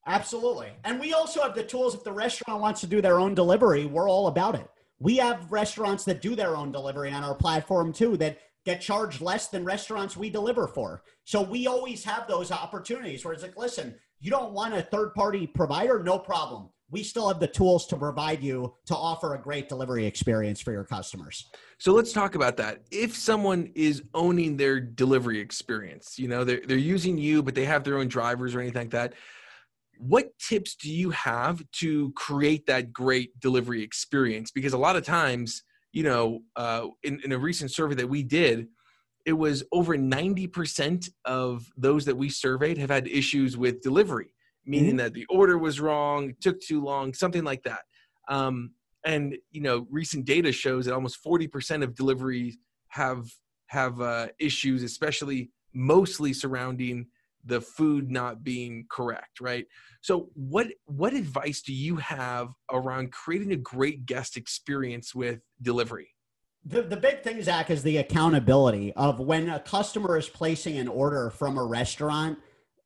Absolutely. 0.06 0.70
And 0.84 0.98
we 0.98 1.12
also 1.12 1.42
have 1.42 1.54
the 1.54 1.62
tools 1.62 1.94
if 1.94 2.02
the 2.02 2.12
restaurant 2.12 2.62
wants 2.62 2.80
to 2.80 2.86
do 2.86 3.02
their 3.02 3.20
own 3.20 3.34
delivery 3.34 3.86
we're 3.86 4.08
all 4.08 4.28
about 4.28 4.54
it 4.54 4.68
we 5.00 5.16
have 5.16 5.50
restaurants 5.52 6.04
that 6.04 6.20
do 6.20 6.34
their 6.34 6.56
own 6.56 6.72
delivery 6.72 7.10
on 7.12 7.22
our 7.24 7.34
platform 7.34 7.92
too 7.92 8.16
that 8.16 8.38
get 8.64 8.80
charged 8.80 9.20
less 9.20 9.48
than 9.48 9.64
restaurants 9.64 10.16
we 10.16 10.28
deliver 10.28 10.66
for. 10.66 11.02
So 11.24 11.40
we 11.40 11.66
always 11.66 12.04
have 12.04 12.26
those 12.26 12.50
opportunities 12.50 13.24
where 13.24 13.32
it's 13.32 13.42
like, 13.42 13.56
listen, 13.56 13.94
You 14.20 14.30
don't 14.30 14.52
want 14.52 14.74
a 14.74 14.82
third 14.82 15.14
party 15.14 15.46
provider? 15.46 16.02
No 16.02 16.18
problem. 16.18 16.70
We 16.90 17.02
still 17.02 17.28
have 17.28 17.38
the 17.38 17.46
tools 17.46 17.86
to 17.88 17.96
provide 17.96 18.42
you 18.42 18.74
to 18.86 18.96
offer 18.96 19.34
a 19.34 19.38
great 19.38 19.68
delivery 19.68 20.06
experience 20.06 20.60
for 20.60 20.72
your 20.72 20.84
customers. 20.84 21.50
So 21.76 21.92
let's 21.92 22.12
talk 22.12 22.34
about 22.34 22.56
that. 22.56 22.80
If 22.90 23.14
someone 23.14 23.70
is 23.74 24.02
owning 24.14 24.56
their 24.56 24.80
delivery 24.80 25.38
experience, 25.38 26.18
you 26.18 26.28
know, 26.28 26.44
they're, 26.44 26.62
they're 26.66 26.78
using 26.78 27.18
you, 27.18 27.42
but 27.42 27.54
they 27.54 27.66
have 27.66 27.84
their 27.84 27.98
own 27.98 28.08
drivers 28.08 28.54
or 28.54 28.60
anything 28.60 28.82
like 28.82 28.90
that, 28.90 29.12
what 29.98 30.30
tips 30.38 30.76
do 30.76 30.90
you 30.90 31.10
have 31.10 31.62
to 31.72 32.12
create 32.12 32.66
that 32.66 32.92
great 32.92 33.38
delivery 33.40 33.82
experience? 33.82 34.50
Because 34.50 34.72
a 34.72 34.78
lot 34.78 34.96
of 34.96 35.04
times, 35.04 35.62
you 35.92 36.04
know, 36.04 36.40
uh, 36.56 36.86
in, 37.02 37.20
in 37.24 37.32
a 37.32 37.38
recent 37.38 37.72
survey 37.72 37.96
that 37.96 38.08
we 38.08 38.22
did, 38.22 38.68
it 39.26 39.32
was 39.32 39.64
over 39.72 39.96
90% 39.96 41.10
of 41.24 41.70
those 41.76 42.04
that 42.04 42.16
we 42.16 42.30
surveyed 42.30 42.78
have 42.78 42.90
had 42.90 43.08
issues 43.08 43.56
with 43.56 43.82
delivery, 43.82 44.32
meaning 44.64 44.90
mm-hmm. 44.90 44.98
that 44.98 45.14
the 45.14 45.26
order 45.26 45.58
was 45.58 45.80
wrong, 45.80 46.34
took 46.40 46.60
too 46.60 46.82
long, 46.82 47.12
something 47.12 47.44
like 47.44 47.62
that. 47.64 47.80
Um, 48.28 48.70
and 49.04 49.36
you 49.50 49.60
know, 49.60 49.86
recent 49.90 50.24
data 50.24 50.52
shows 50.52 50.86
that 50.86 50.94
almost 50.94 51.22
40% 51.24 51.82
of 51.82 51.94
deliveries 51.94 52.56
have 52.88 53.26
have 53.66 54.00
uh, 54.00 54.28
issues, 54.38 54.82
especially 54.82 55.50
mostly 55.74 56.32
surrounding 56.32 57.06
the 57.44 57.60
food 57.60 58.10
not 58.10 58.44
being 58.44 58.86
correct, 58.90 59.40
right? 59.40 59.66
So, 60.00 60.30
what 60.34 60.68
what 60.86 61.14
advice 61.14 61.62
do 61.62 61.72
you 61.72 61.96
have 61.96 62.48
around 62.70 63.12
creating 63.12 63.52
a 63.52 63.56
great 63.56 64.06
guest 64.06 64.36
experience 64.36 65.14
with 65.14 65.40
delivery? 65.62 66.14
The, 66.64 66.82
the 66.82 66.96
big 66.96 67.22
thing, 67.22 67.42
Zach, 67.42 67.70
is 67.70 67.82
the 67.82 67.96
accountability 67.98 68.92
of 68.94 69.20
when 69.20 69.48
a 69.48 69.60
customer 69.60 70.16
is 70.16 70.28
placing 70.28 70.76
an 70.76 70.88
order 70.88 71.30
from 71.30 71.56
a 71.56 71.64
restaurant, 71.64 72.38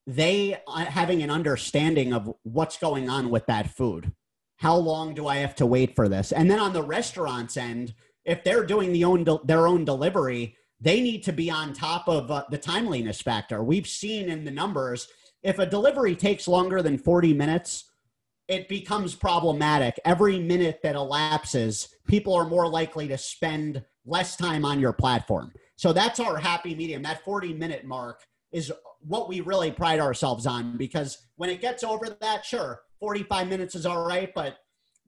they 0.06 0.60
uh, 0.66 0.84
having 0.84 1.22
an 1.22 1.30
understanding 1.30 2.12
of 2.12 2.32
what's 2.42 2.78
going 2.78 3.08
on 3.08 3.30
with 3.30 3.46
that 3.46 3.70
food. 3.70 4.12
How 4.56 4.76
long 4.76 5.14
do 5.14 5.26
I 5.26 5.36
have 5.38 5.56
to 5.56 5.66
wait 5.66 5.96
for 5.96 6.08
this? 6.08 6.30
And 6.32 6.50
then 6.50 6.60
on 6.60 6.72
the 6.72 6.82
restaurant's 6.82 7.56
end, 7.56 7.94
if 8.24 8.44
they're 8.44 8.64
doing 8.64 8.92
the 8.92 9.04
own 9.04 9.26
their 9.44 9.66
own 9.66 9.84
delivery, 9.84 10.56
they 10.82 11.00
need 11.00 11.22
to 11.22 11.32
be 11.32 11.48
on 11.50 11.72
top 11.72 12.08
of 12.08 12.30
uh, 12.30 12.44
the 12.50 12.58
timeliness 12.58 13.22
factor. 13.22 13.62
We've 13.62 13.86
seen 13.86 14.28
in 14.28 14.44
the 14.44 14.50
numbers 14.50 15.08
if 15.42 15.58
a 15.58 15.66
delivery 15.66 16.14
takes 16.14 16.46
longer 16.46 16.82
than 16.82 16.98
40 16.98 17.34
minutes, 17.34 17.90
it 18.48 18.68
becomes 18.68 19.14
problematic. 19.14 19.98
Every 20.04 20.38
minute 20.38 20.80
that 20.82 20.94
elapses, 20.94 21.88
people 22.06 22.34
are 22.34 22.48
more 22.48 22.68
likely 22.68 23.08
to 23.08 23.18
spend 23.18 23.84
less 24.04 24.36
time 24.36 24.64
on 24.64 24.80
your 24.80 24.92
platform. 24.92 25.52
So 25.76 25.92
that's 25.92 26.20
our 26.20 26.36
happy 26.36 26.74
medium. 26.74 27.02
That 27.02 27.24
40 27.24 27.54
minute 27.54 27.84
mark 27.84 28.22
is 28.52 28.72
what 29.00 29.28
we 29.28 29.40
really 29.40 29.70
pride 29.70 30.00
ourselves 30.00 30.46
on 30.46 30.76
because 30.76 31.18
when 31.36 31.50
it 31.50 31.60
gets 31.60 31.82
over 31.82 32.08
that, 32.20 32.44
sure, 32.44 32.82
45 33.00 33.48
minutes 33.48 33.74
is 33.74 33.86
all 33.86 34.06
right, 34.06 34.32
but 34.34 34.58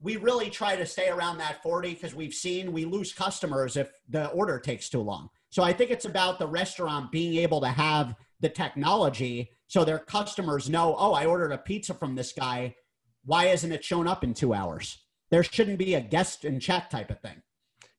we 0.01 0.17
really 0.17 0.49
try 0.49 0.75
to 0.75 0.85
stay 0.85 1.09
around 1.09 1.37
that 1.37 1.63
40 1.63 1.93
because 1.93 2.13
we've 2.13 2.33
seen 2.33 2.73
we 2.73 2.83
lose 2.83 3.13
customers 3.13 3.77
if 3.77 3.89
the 4.09 4.27
order 4.29 4.59
takes 4.59 4.89
too 4.89 4.99
long. 4.99 5.29
So 5.55 5.63
I 5.63 5.71
think 5.71 5.89
it's 5.89 6.03
about 6.03 6.37
the 6.37 6.47
restaurant 6.47 7.13
being 7.13 7.35
able 7.35 7.61
to 7.61 7.69
have 7.69 8.13
the 8.41 8.49
technology 8.49 9.51
so 9.67 9.85
their 9.85 9.99
customers 9.99 10.69
know, 10.69 10.97
oh, 10.99 11.13
I 11.13 11.25
ordered 11.25 11.53
a 11.53 11.57
pizza 11.57 11.93
from 11.93 12.13
this 12.13 12.33
guy 12.33 12.75
why 13.23 13.45
isn't 13.45 13.71
it 13.71 13.81
shown 13.81 14.05
up 14.05 14.25
in 14.25 14.33
two 14.33 14.53
hours? 14.53 15.05
There 15.31 15.43
shouldn't 15.43 15.79
be 15.79 15.93
a 15.93 16.01
guest 16.01 16.43
in 16.43 16.59
chat 16.59 16.91
type 16.91 17.09
of 17.09 17.21
thing. 17.21 17.41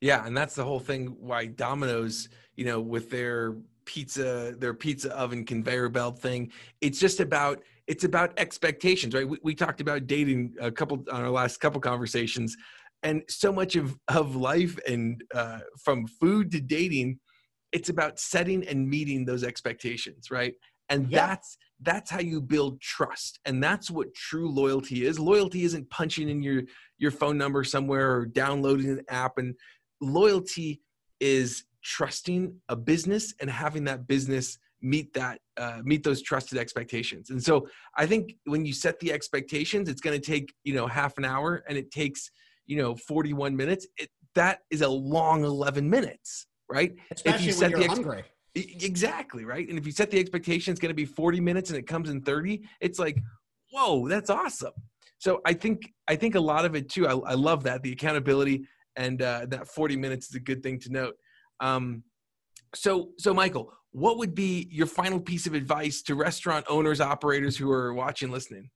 Yeah, 0.03 0.27
and 0.27 0.37
that's 0.37 0.55
the 0.55 0.65
whole 0.65 0.79
thing 0.79 1.17
why 1.19 1.47
Domino's, 1.47 2.29
you 2.57 2.67
know, 2.67 2.79
with 2.79 3.09
their 3.11 3.57
pizza, 3.87 4.55
their 4.59 4.75
pizza 4.75 5.17
oven 5.17 5.47
conveyor 5.47 5.89
belt 5.89 6.19
thing, 6.19 6.53
it's 6.83 7.01
just 7.01 7.21
about 7.21 7.63
it's 7.87 8.05
about 8.05 8.39
expectations, 8.39 9.15
right? 9.15 9.27
We, 9.27 9.39
we 9.43 9.55
talked 9.55 9.81
about 9.81 10.07
dating 10.07 10.57
a 10.61 10.71
couple 10.71 11.03
on 11.11 11.23
our 11.23 11.31
last 11.31 11.57
couple 11.57 11.81
conversations, 11.81 12.55
and 13.03 13.23
so 13.29 13.51
much 13.51 13.77
of 13.77 13.99
of 14.09 14.37
life 14.37 14.79
and 14.87 15.25
uh, 15.35 15.61
from 15.83 16.07
food 16.07 16.53
to 16.53 16.61
dating, 16.61 17.19
it's 17.73 17.89
about 17.89 18.19
setting 18.19 18.67
and 18.67 18.89
meeting 18.89 19.25
those 19.25 19.45
expectations, 19.45 20.31
right? 20.31 20.55
And 20.89 21.11
yeah. 21.11 21.27
that's 21.27 21.59
that's 21.83 22.11
how 22.11 22.21
you 22.21 22.41
build 22.41 22.81
trust. 22.81 23.39
And 23.45 23.63
that's 23.63 23.91
what 23.91 24.15
true 24.15 24.51
loyalty 24.51 25.05
is. 25.05 25.19
Loyalty 25.19 25.65
isn't 25.65 25.91
punching 25.91 26.29
in 26.29 26.43
your 26.43 26.63
your 26.99 27.11
phone 27.11 27.37
number 27.37 27.65
somewhere 27.65 28.15
or 28.15 28.27
downloading 28.27 28.91
an 28.91 29.03
app. 29.09 29.39
And 29.39 29.55
loyalty 30.01 30.81
is 31.21 31.65
trusting 31.83 32.55
a 32.69 32.77
business 32.77 33.35
and 33.41 33.51
having 33.51 33.85
that 33.85 34.07
business 34.07 34.59
meet 34.83 35.13
that 35.15 35.41
uh, 35.57 35.81
meet 35.85 36.05
those 36.05 36.23
trusted 36.23 36.59
expectations. 36.59 37.31
And 37.31 37.43
so 37.43 37.67
i 37.97 38.07
think 38.07 38.35
when 38.45 38.67
you 38.67 38.73
set 38.73 39.01
the 39.01 39.11
expectations 39.11 39.89
it's 39.89 40.03
going 40.03 40.21
to 40.21 40.25
take 40.25 40.53
you 40.65 40.75
know 40.75 40.87
half 40.87 41.17
an 41.19 41.25
hour 41.25 41.65
and 41.67 41.79
it 41.79 41.91
takes 41.91 42.31
you 42.67 42.77
know 42.77 42.95
41 42.95 43.57
minutes. 43.57 43.87
It, 43.97 44.11
that 44.35 44.61
is 44.71 44.83
a 44.83 44.89
long 44.89 45.45
11 45.45 45.89
minutes 45.89 46.47
right 46.69 46.95
especially 47.11 47.41
if 47.41 47.47
you 47.47 47.53
set 47.53 47.63
when 47.63 47.71
you're 47.71 47.81
the 47.81 47.85
ex- 47.85 47.95
hungry 47.95 48.25
Exactly, 48.57 49.45
right? 49.45 49.69
And 49.69 49.79
if 49.79 49.85
you 49.85 49.93
set 49.93 50.11
the 50.11 50.19
expectation 50.19 50.73
it's 50.73 50.81
going 50.81 50.91
to 50.91 50.95
be 50.95 51.05
40 51.05 51.41
minutes 51.41 51.69
and 51.71 51.79
it 51.79 51.87
comes 51.87 52.09
in 52.09 52.23
30, 52.23 52.67
it's 52.81 52.99
like, 52.99 53.23
whoa, 53.71 54.09
that's 54.09 54.31
awesome. 54.31 54.73
So 55.19 55.41
I 55.45 55.53
think 55.53 55.93
I 56.09 56.17
think 56.17 56.35
a 56.35 56.41
lot 56.41 56.65
of 56.65 56.75
it 56.75 56.89
too. 56.89 57.07
I, 57.07 57.13
I 57.13 57.35
love 57.35 57.65
that 57.65 57.83
the 57.83 57.93
accountability 57.93 58.67
and 58.97 59.21
uh, 59.21 59.47
that 59.49 59.69
40 59.69 59.97
minutes 59.97 60.29
is 60.29 60.35
a 60.37 60.41
good 60.41 60.63
thing 60.63 60.79
to 60.81 60.91
note. 60.91 61.17
Um, 61.61 62.03
so 62.75 63.11
so 63.19 63.35
Michael, 63.35 63.73
what 63.93 64.19
would 64.19 64.35
be 64.35 64.69
your 64.71 64.87
final 64.87 65.21
piece 65.21 65.47
of 65.47 65.55
advice 65.55 66.03
to 66.03 66.15
restaurant 66.15 66.65
owners, 66.69 67.01
operators 67.01 67.57
who 67.57 67.71
are 67.71 67.93
watching, 67.93 68.31
listening? 68.31 68.71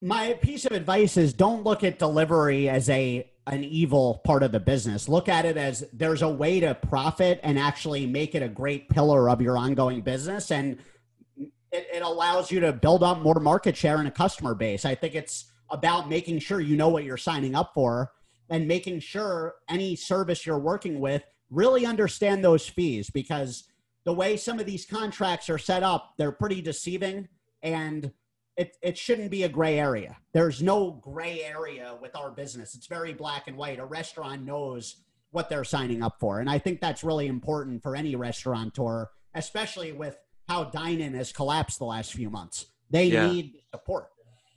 My 0.00 0.34
piece 0.34 0.64
of 0.64 0.72
advice 0.72 1.16
is 1.16 1.32
don't 1.32 1.64
look 1.64 1.82
at 1.82 1.98
delivery 1.98 2.68
as 2.68 2.88
a 2.88 3.28
an 3.48 3.64
evil 3.64 4.20
part 4.24 4.42
of 4.42 4.52
the 4.52 4.60
business. 4.60 5.08
Look 5.08 5.28
at 5.28 5.44
it 5.44 5.56
as 5.56 5.84
there's 5.92 6.22
a 6.22 6.28
way 6.28 6.60
to 6.60 6.74
profit 6.74 7.40
and 7.42 7.58
actually 7.58 8.06
make 8.06 8.34
it 8.34 8.42
a 8.42 8.48
great 8.48 8.88
pillar 8.88 9.28
of 9.30 9.40
your 9.40 9.56
ongoing 9.56 10.02
business. 10.02 10.50
And 10.50 10.78
it, 11.36 11.86
it, 11.92 12.02
allows 12.02 12.50
you 12.50 12.60
to 12.60 12.72
build 12.72 13.02
up 13.02 13.20
more 13.20 13.40
market 13.40 13.76
share 13.76 13.98
and 13.98 14.08
a 14.08 14.10
customer 14.10 14.54
base. 14.54 14.84
I 14.84 14.94
think 14.94 15.14
it's 15.14 15.50
about 15.70 16.08
making 16.08 16.38
sure 16.38 16.60
you 16.60 16.76
know 16.76 16.88
what 16.88 17.04
you're 17.04 17.16
signing 17.16 17.54
up 17.54 17.72
for 17.74 18.12
and 18.48 18.66
making 18.66 19.00
sure 19.00 19.54
any 19.68 19.96
service 19.96 20.46
you're 20.46 20.58
working 20.58 21.00
with 21.00 21.22
really 21.50 21.86
understand 21.86 22.44
those 22.44 22.66
fees 22.66 23.10
because 23.10 23.64
the 24.04 24.12
way 24.12 24.36
some 24.36 24.58
of 24.58 24.66
these 24.66 24.86
contracts 24.86 25.50
are 25.50 25.58
set 25.58 25.82
up, 25.82 26.14
they're 26.16 26.32
pretty 26.32 26.62
deceiving. 26.62 27.28
And 27.62 28.12
it, 28.58 28.76
it 28.82 28.98
shouldn't 28.98 29.30
be 29.30 29.44
a 29.44 29.48
gray 29.48 29.78
area. 29.78 30.16
There's 30.32 30.60
no 30.60 30.90
gray 30.90 31.42
area 31.42 31.96
with 32.02 32.16
our 32.16 32.30
business. 32.30 32.74
It's 32.74 32.88
very 32.88 33.14
black 33.14 33.46
and 33.46 33.56
white. 33.56 33.78
A 33.78 33.84
restaurant 33.84 34.44
knows 34.44 34.96
what 35.30 35.48
they're 35.48 35.64
signing 35.64 36.02
up 36.02 36.16
for. 36.18 36.40
And 36.40 36.50
I 36.50 36.58
think 36.58 36.80
that's 36.80 37.04
really 37.04 37.28
important 37.28 37.82
for 37.82 37.94
any 37.94 38.16
restaurateur, 38.16 39.08
especially 39.34 39.92
with 39.92 40.16
how 40.48 40.64
dine-in 40.64 41.14
has 41.14 41.30
collapsed 41.30 41.78
the 41.78 41.84
last 41.84 42.12
few 42.12 42.30
months. 42.30 42.66
They 42.90 43.04
yeah. 43.04 43.30
need 43.30 43.54
support. 43.72 44.08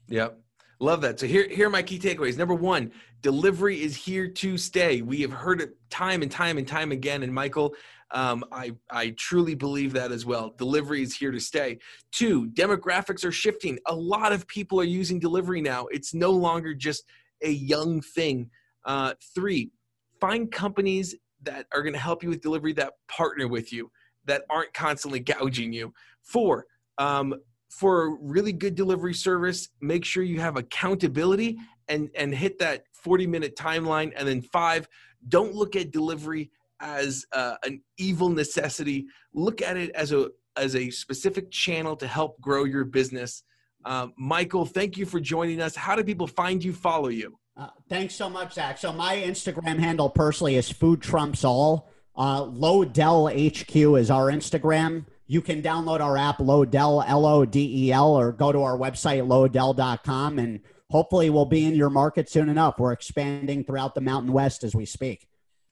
Yep. 0.07 0.39
Love 0.79 1.01
that. 1.01 1.19
So 1.19 1.27
here, 1.27 1.47
here 1.47 1.67
are 1.67 1.69
my 1.69 1.83
key 1.83 1.99
takeaways. 1.99 2.37
Number 2.37 2.55
one, 2.55 2.91
delivery 3.21 3.83
is 3.83 3.95
here 3.95 4.27
to 4.27 4.57
stay. 4.57 5.03
We 5.03 5.21
have 5.21 5.31
heard 5.31 5.61
it 5.61 5.75
time 5.91 6.23
and 6.23 6.31
time 6.31 6.57
and 6.57 6.67
time 6.67 6.91
again. 6.91 7.21
And 7.21 7.31
Michael, 7.31 7.75
um, 8.13 8.43
I, 8.51 8.71
I 8.89 9.11
truly 9.11 9.55
believe 9.55 9.93
that 9.93 10.11
as 10.11 10.25
well. 10.25 10.53
Delivery 10.57 11.01
is 11.01 11.15
here 11.15 11.31
to 11.31 11.39
stay. 11.39 11.79
Two, 12.11 12.47
demographics 12.47 13.23
are 13.23 13.31
shifting. 13.31 13.79
A 13.87 13.95
lot 13.95 14.33
of 14.33 14.47
people 14.47 14.79
are 14.79 14.85
using 14.85 15.19
delivery 15.19 15.61
now. 15.61 15.87
It's 15.87 16.13
no 16.13 16.31
longer 16.31 16.73
just 16.73 17.03
a 17.41 17.51
young 17.51 18.01
thing. 18.01 18.49
Uh, 18.85 19.13
three, 19.33 19.71
find 20.19 20.51
companies 20.51 21.15
that 21.43 21.65
are 21.73 21.81
going 21.81 21.93
to 21.93 21.99
help 21.99 22.23
you 22.23 22.29
with 22.29 22.41
delivery 22.41 22.73
that 22.73 22.93
partner 23.07 23.47
with 23.47 23.73
you, 23.73 23.91
that 24.25 24.43
aren't 24.49 24.73
constantly 24.73 25.19
gouging 25.19 25.73
you. 25.73 25.93
Four, 26.21 26.65
um, 26.97 27.33
for 27.69 28.03
a 28.03 28.17
really 28.19 28.51
good 28.51 28.75
delivery 28.75 29.13
service, 29.13 29.69
make 29.79 30.03
sure 30.03 30.23
you 30.23 30.39
have 30.39 30.57
accountability 30.57 31.57
and, 31.87 32.09
and 32.15 32.33
hit 32.35 32.59
that 32.59 32.83
40 32.93 33.25
minute 33.27 33.55
timeline. 33.55 34.11
And 34.15 34.27
then 34.27 34.41
five, 34.41 34.87
don't 35.29 35.55
look 35.55 35.75
at 35.75 35.91
delivery 35.91 36.51
as 36.81 37.25
uh, 37.31 37.55
an 37.63 37.81
evil 37.97 38.29
necessity. 38.29 39.05
Look 39.33 39.61
at 39.61 39.77
it 39.77 39.91
as 39.91 40.11
a 40.11 40.29
as 40.57 40.75
a 40.75 40.89
specific 40.89 41.49
channel 41.49 41.95
to 41.95 42.07
help 42.07 42.41
grow 42.41 42.65
your 42.65 42.83
business. 42.83 43.43
Uh, 43.85 44.07
Michael, 44.17 44.65
thank 44.65 44.97
you 44.97 45.05
for 45.05 45.19
joining 45.19 45.61
us. 45.61 45.75
How 45.75 45.95
do 45.95 46.03
people 46.03 46.27
find 46.27 46.63
you, 46.63 46.73
follow 46.73 47.07
you? 47.07 47.37
Uh, 47.55 47.67
thanks 47.89 48.15
so 48.15 48.29
much, 48.29 48.53
Zach. 48.53 48.77
So 48.77 48.91
my 48.91 49.15
Instagram 49.15 49.79
handle 49.79 50.09
personally 50.09 50.55
is 50.55 50.69
Food 50.69 51.01
Trumps 51.01 51.43
All. 51.43 51.89
Uh, 52.15 52.43
Lodel 52.43 53.27
HQ 53.27 53.75
is 53.75 54.11
our 54.11 54.27
Instagram. 54.27 55.05
You 55.27 55.41
can 55.41 55.61
download 55.61 56.01
our 56.01 56.17
app 56.17 56.39
Lodel 56.39 57.03
L 57.07 57.25
O 57.25 57.45
D 57.45 57.87
E 57.87 57.91
L 57.91 58.13
or 58.13 58.33
go 58.33 58.51
to 58.51 58.61
our 58.61 58.77
website 58.77 59.25
lodel.com 59.25 60.39
and 60.39 60.59
hopefully 60.89 61.29
we'll 61.29 61.45
be 61.45 61.65
in 61.65 61.75
your 61.75 61.89
market 61.89 62.29
soon 62.29 62.49
enough. 62.49 62.77
We're 62.77 62.91
expanding 62.91 63.63
throughout 63.63 63.95
the 63.95 64.01
Mountain 64.01 64.33
West 64.33 64.63
as 64.63 64.75
we 64.75 64.85
speak. 64.85 65.27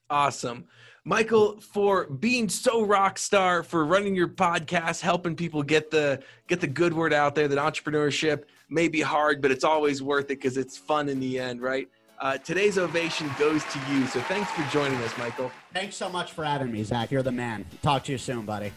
Awesome. 0.10 0.66
Michael, 1.06 1.60
for 1.62 2.06
being 2.06 2.50
so 2.50 2.84
rock 2.84 3.18
star, 3.18 3.64
for 3.64 3.86
running 3.86 4.16
your 4.16 4.28
podcast, 4.28 5.02
helping 5.02 5.36
people 5.36 5.64
get 5.64 5.90
the 5.90 6.22
get 6.48 6.60
the 6.60 6.68
good 6.68 6.94
word 6.94 7.14
out 7.14 7.36
there 7.36 7.48
that 7.48 7.58
entrepreneurship 7.58 8.44
may 8.70 8.88
be 8.88 9.02
hard, 9.02 9.42
but 9.42 9.52
it's 9.52 9.64
always 9.64 10.04
worth 10.04 10.26
it 10.26 10.28
because 10.28 10.58
it's 10.58 10.78
fun 10.78 11.10
in 11.10 11.20
the 11.20 11.40
end, 11.40 11.62
right? 11.62 11.88
Uh, 12.20 12.38
today's 12.38 12.78
ovation 12.78 13.30
goes 13.40 13.64
to 13.66 13.80
you. 13.92 14.06
So 14.08 14.20
thanks 14.22 14.52
for 14.52 14.62
joining 14.72 15.02
us, 15.02 15.18
Michael. 15.18 15.52
Thanks 15.74 15.96
so 15.96 16.10
much 16.10 16.34
for 16.34 16.44
having 16.44 16.72
me, 16.72 16.84
Zach. 16.84 17.12
You're 17.12 17.24
the 17.24 17.32
man. 17.32 17.66
Talk 17.82 18.04
to 18.06 18.12
you 18.12 18.18
soon, 18.18 18.46
buddy. 18.46 18.74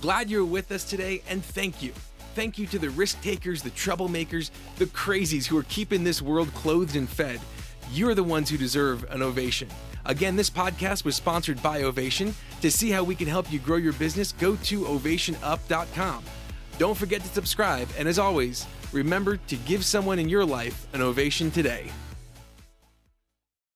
Glad 0.00 0.30
you're 0.30 0.44
with 0.44 0.70
us 0.70 0.84
today, 0.84 1.22
and 1.28 1.44
thank 1.44 1.82
you. 1.82 1.92
Thank 2.36 2.58
you 2.58 2.66
to 2.68 2.78
the 2.78 2.90
risk 2.90 3.20
takers, 3.22 3.62
the 3.62 3.70
troublemakers, 3.70 4.50
the 4.76 4.86
crazies 4.86 5.46
who 5.46 5.58
are 5.58 5.64
keeping 5.64 6.04
this 6.04 6.22
world 6.22 6.52
clothed 6.54 6.94
and 6.94 7.08
fed. 7.08 7.40
You're 7.92 8.14
the 8.14 8.22
ones 8.22 8.48
who 8.48 8.58
deserve 8.58 9.04
an 9.10 9.22
ovation. 9.22 9.68
Again, 10.06 10.36
this 10.36 10.50
podcast 10.50 11.04
was 11.04 11.16
sponsored 11.16 11.60
by 11.62 11.82
Ovation. 11.82 12.34
To 12.62 12.70
see 12.70 12.90
how 12.90 13.02
we 13.02 13.16
can 13.16 13.26
help 13.26 13.52
you 13.52 13.58
grow 13.58 13.76
your 13.76 13.92
business, 13.94 14.32
go 14.32 14.56
to 14.56 14.82
ovationup.com. 14.82 16.24
Don't 16.78 16.96
forget 16.96 17.22
to 17.22 17.28
subscribe, 17.28 17.88
and 17.98 18.06
as 18.06 18.18
always, 18.18 18.66
remember 18.92 19.36
to 19.36 19.56
give 19.56 19.84
someone 19.84 20.18
in 20.18 20.28
your 20.28 20.44
life 20.44 20.86
an 20.92 21.02
ovation 21.02 21.50
today. 21.50 21.90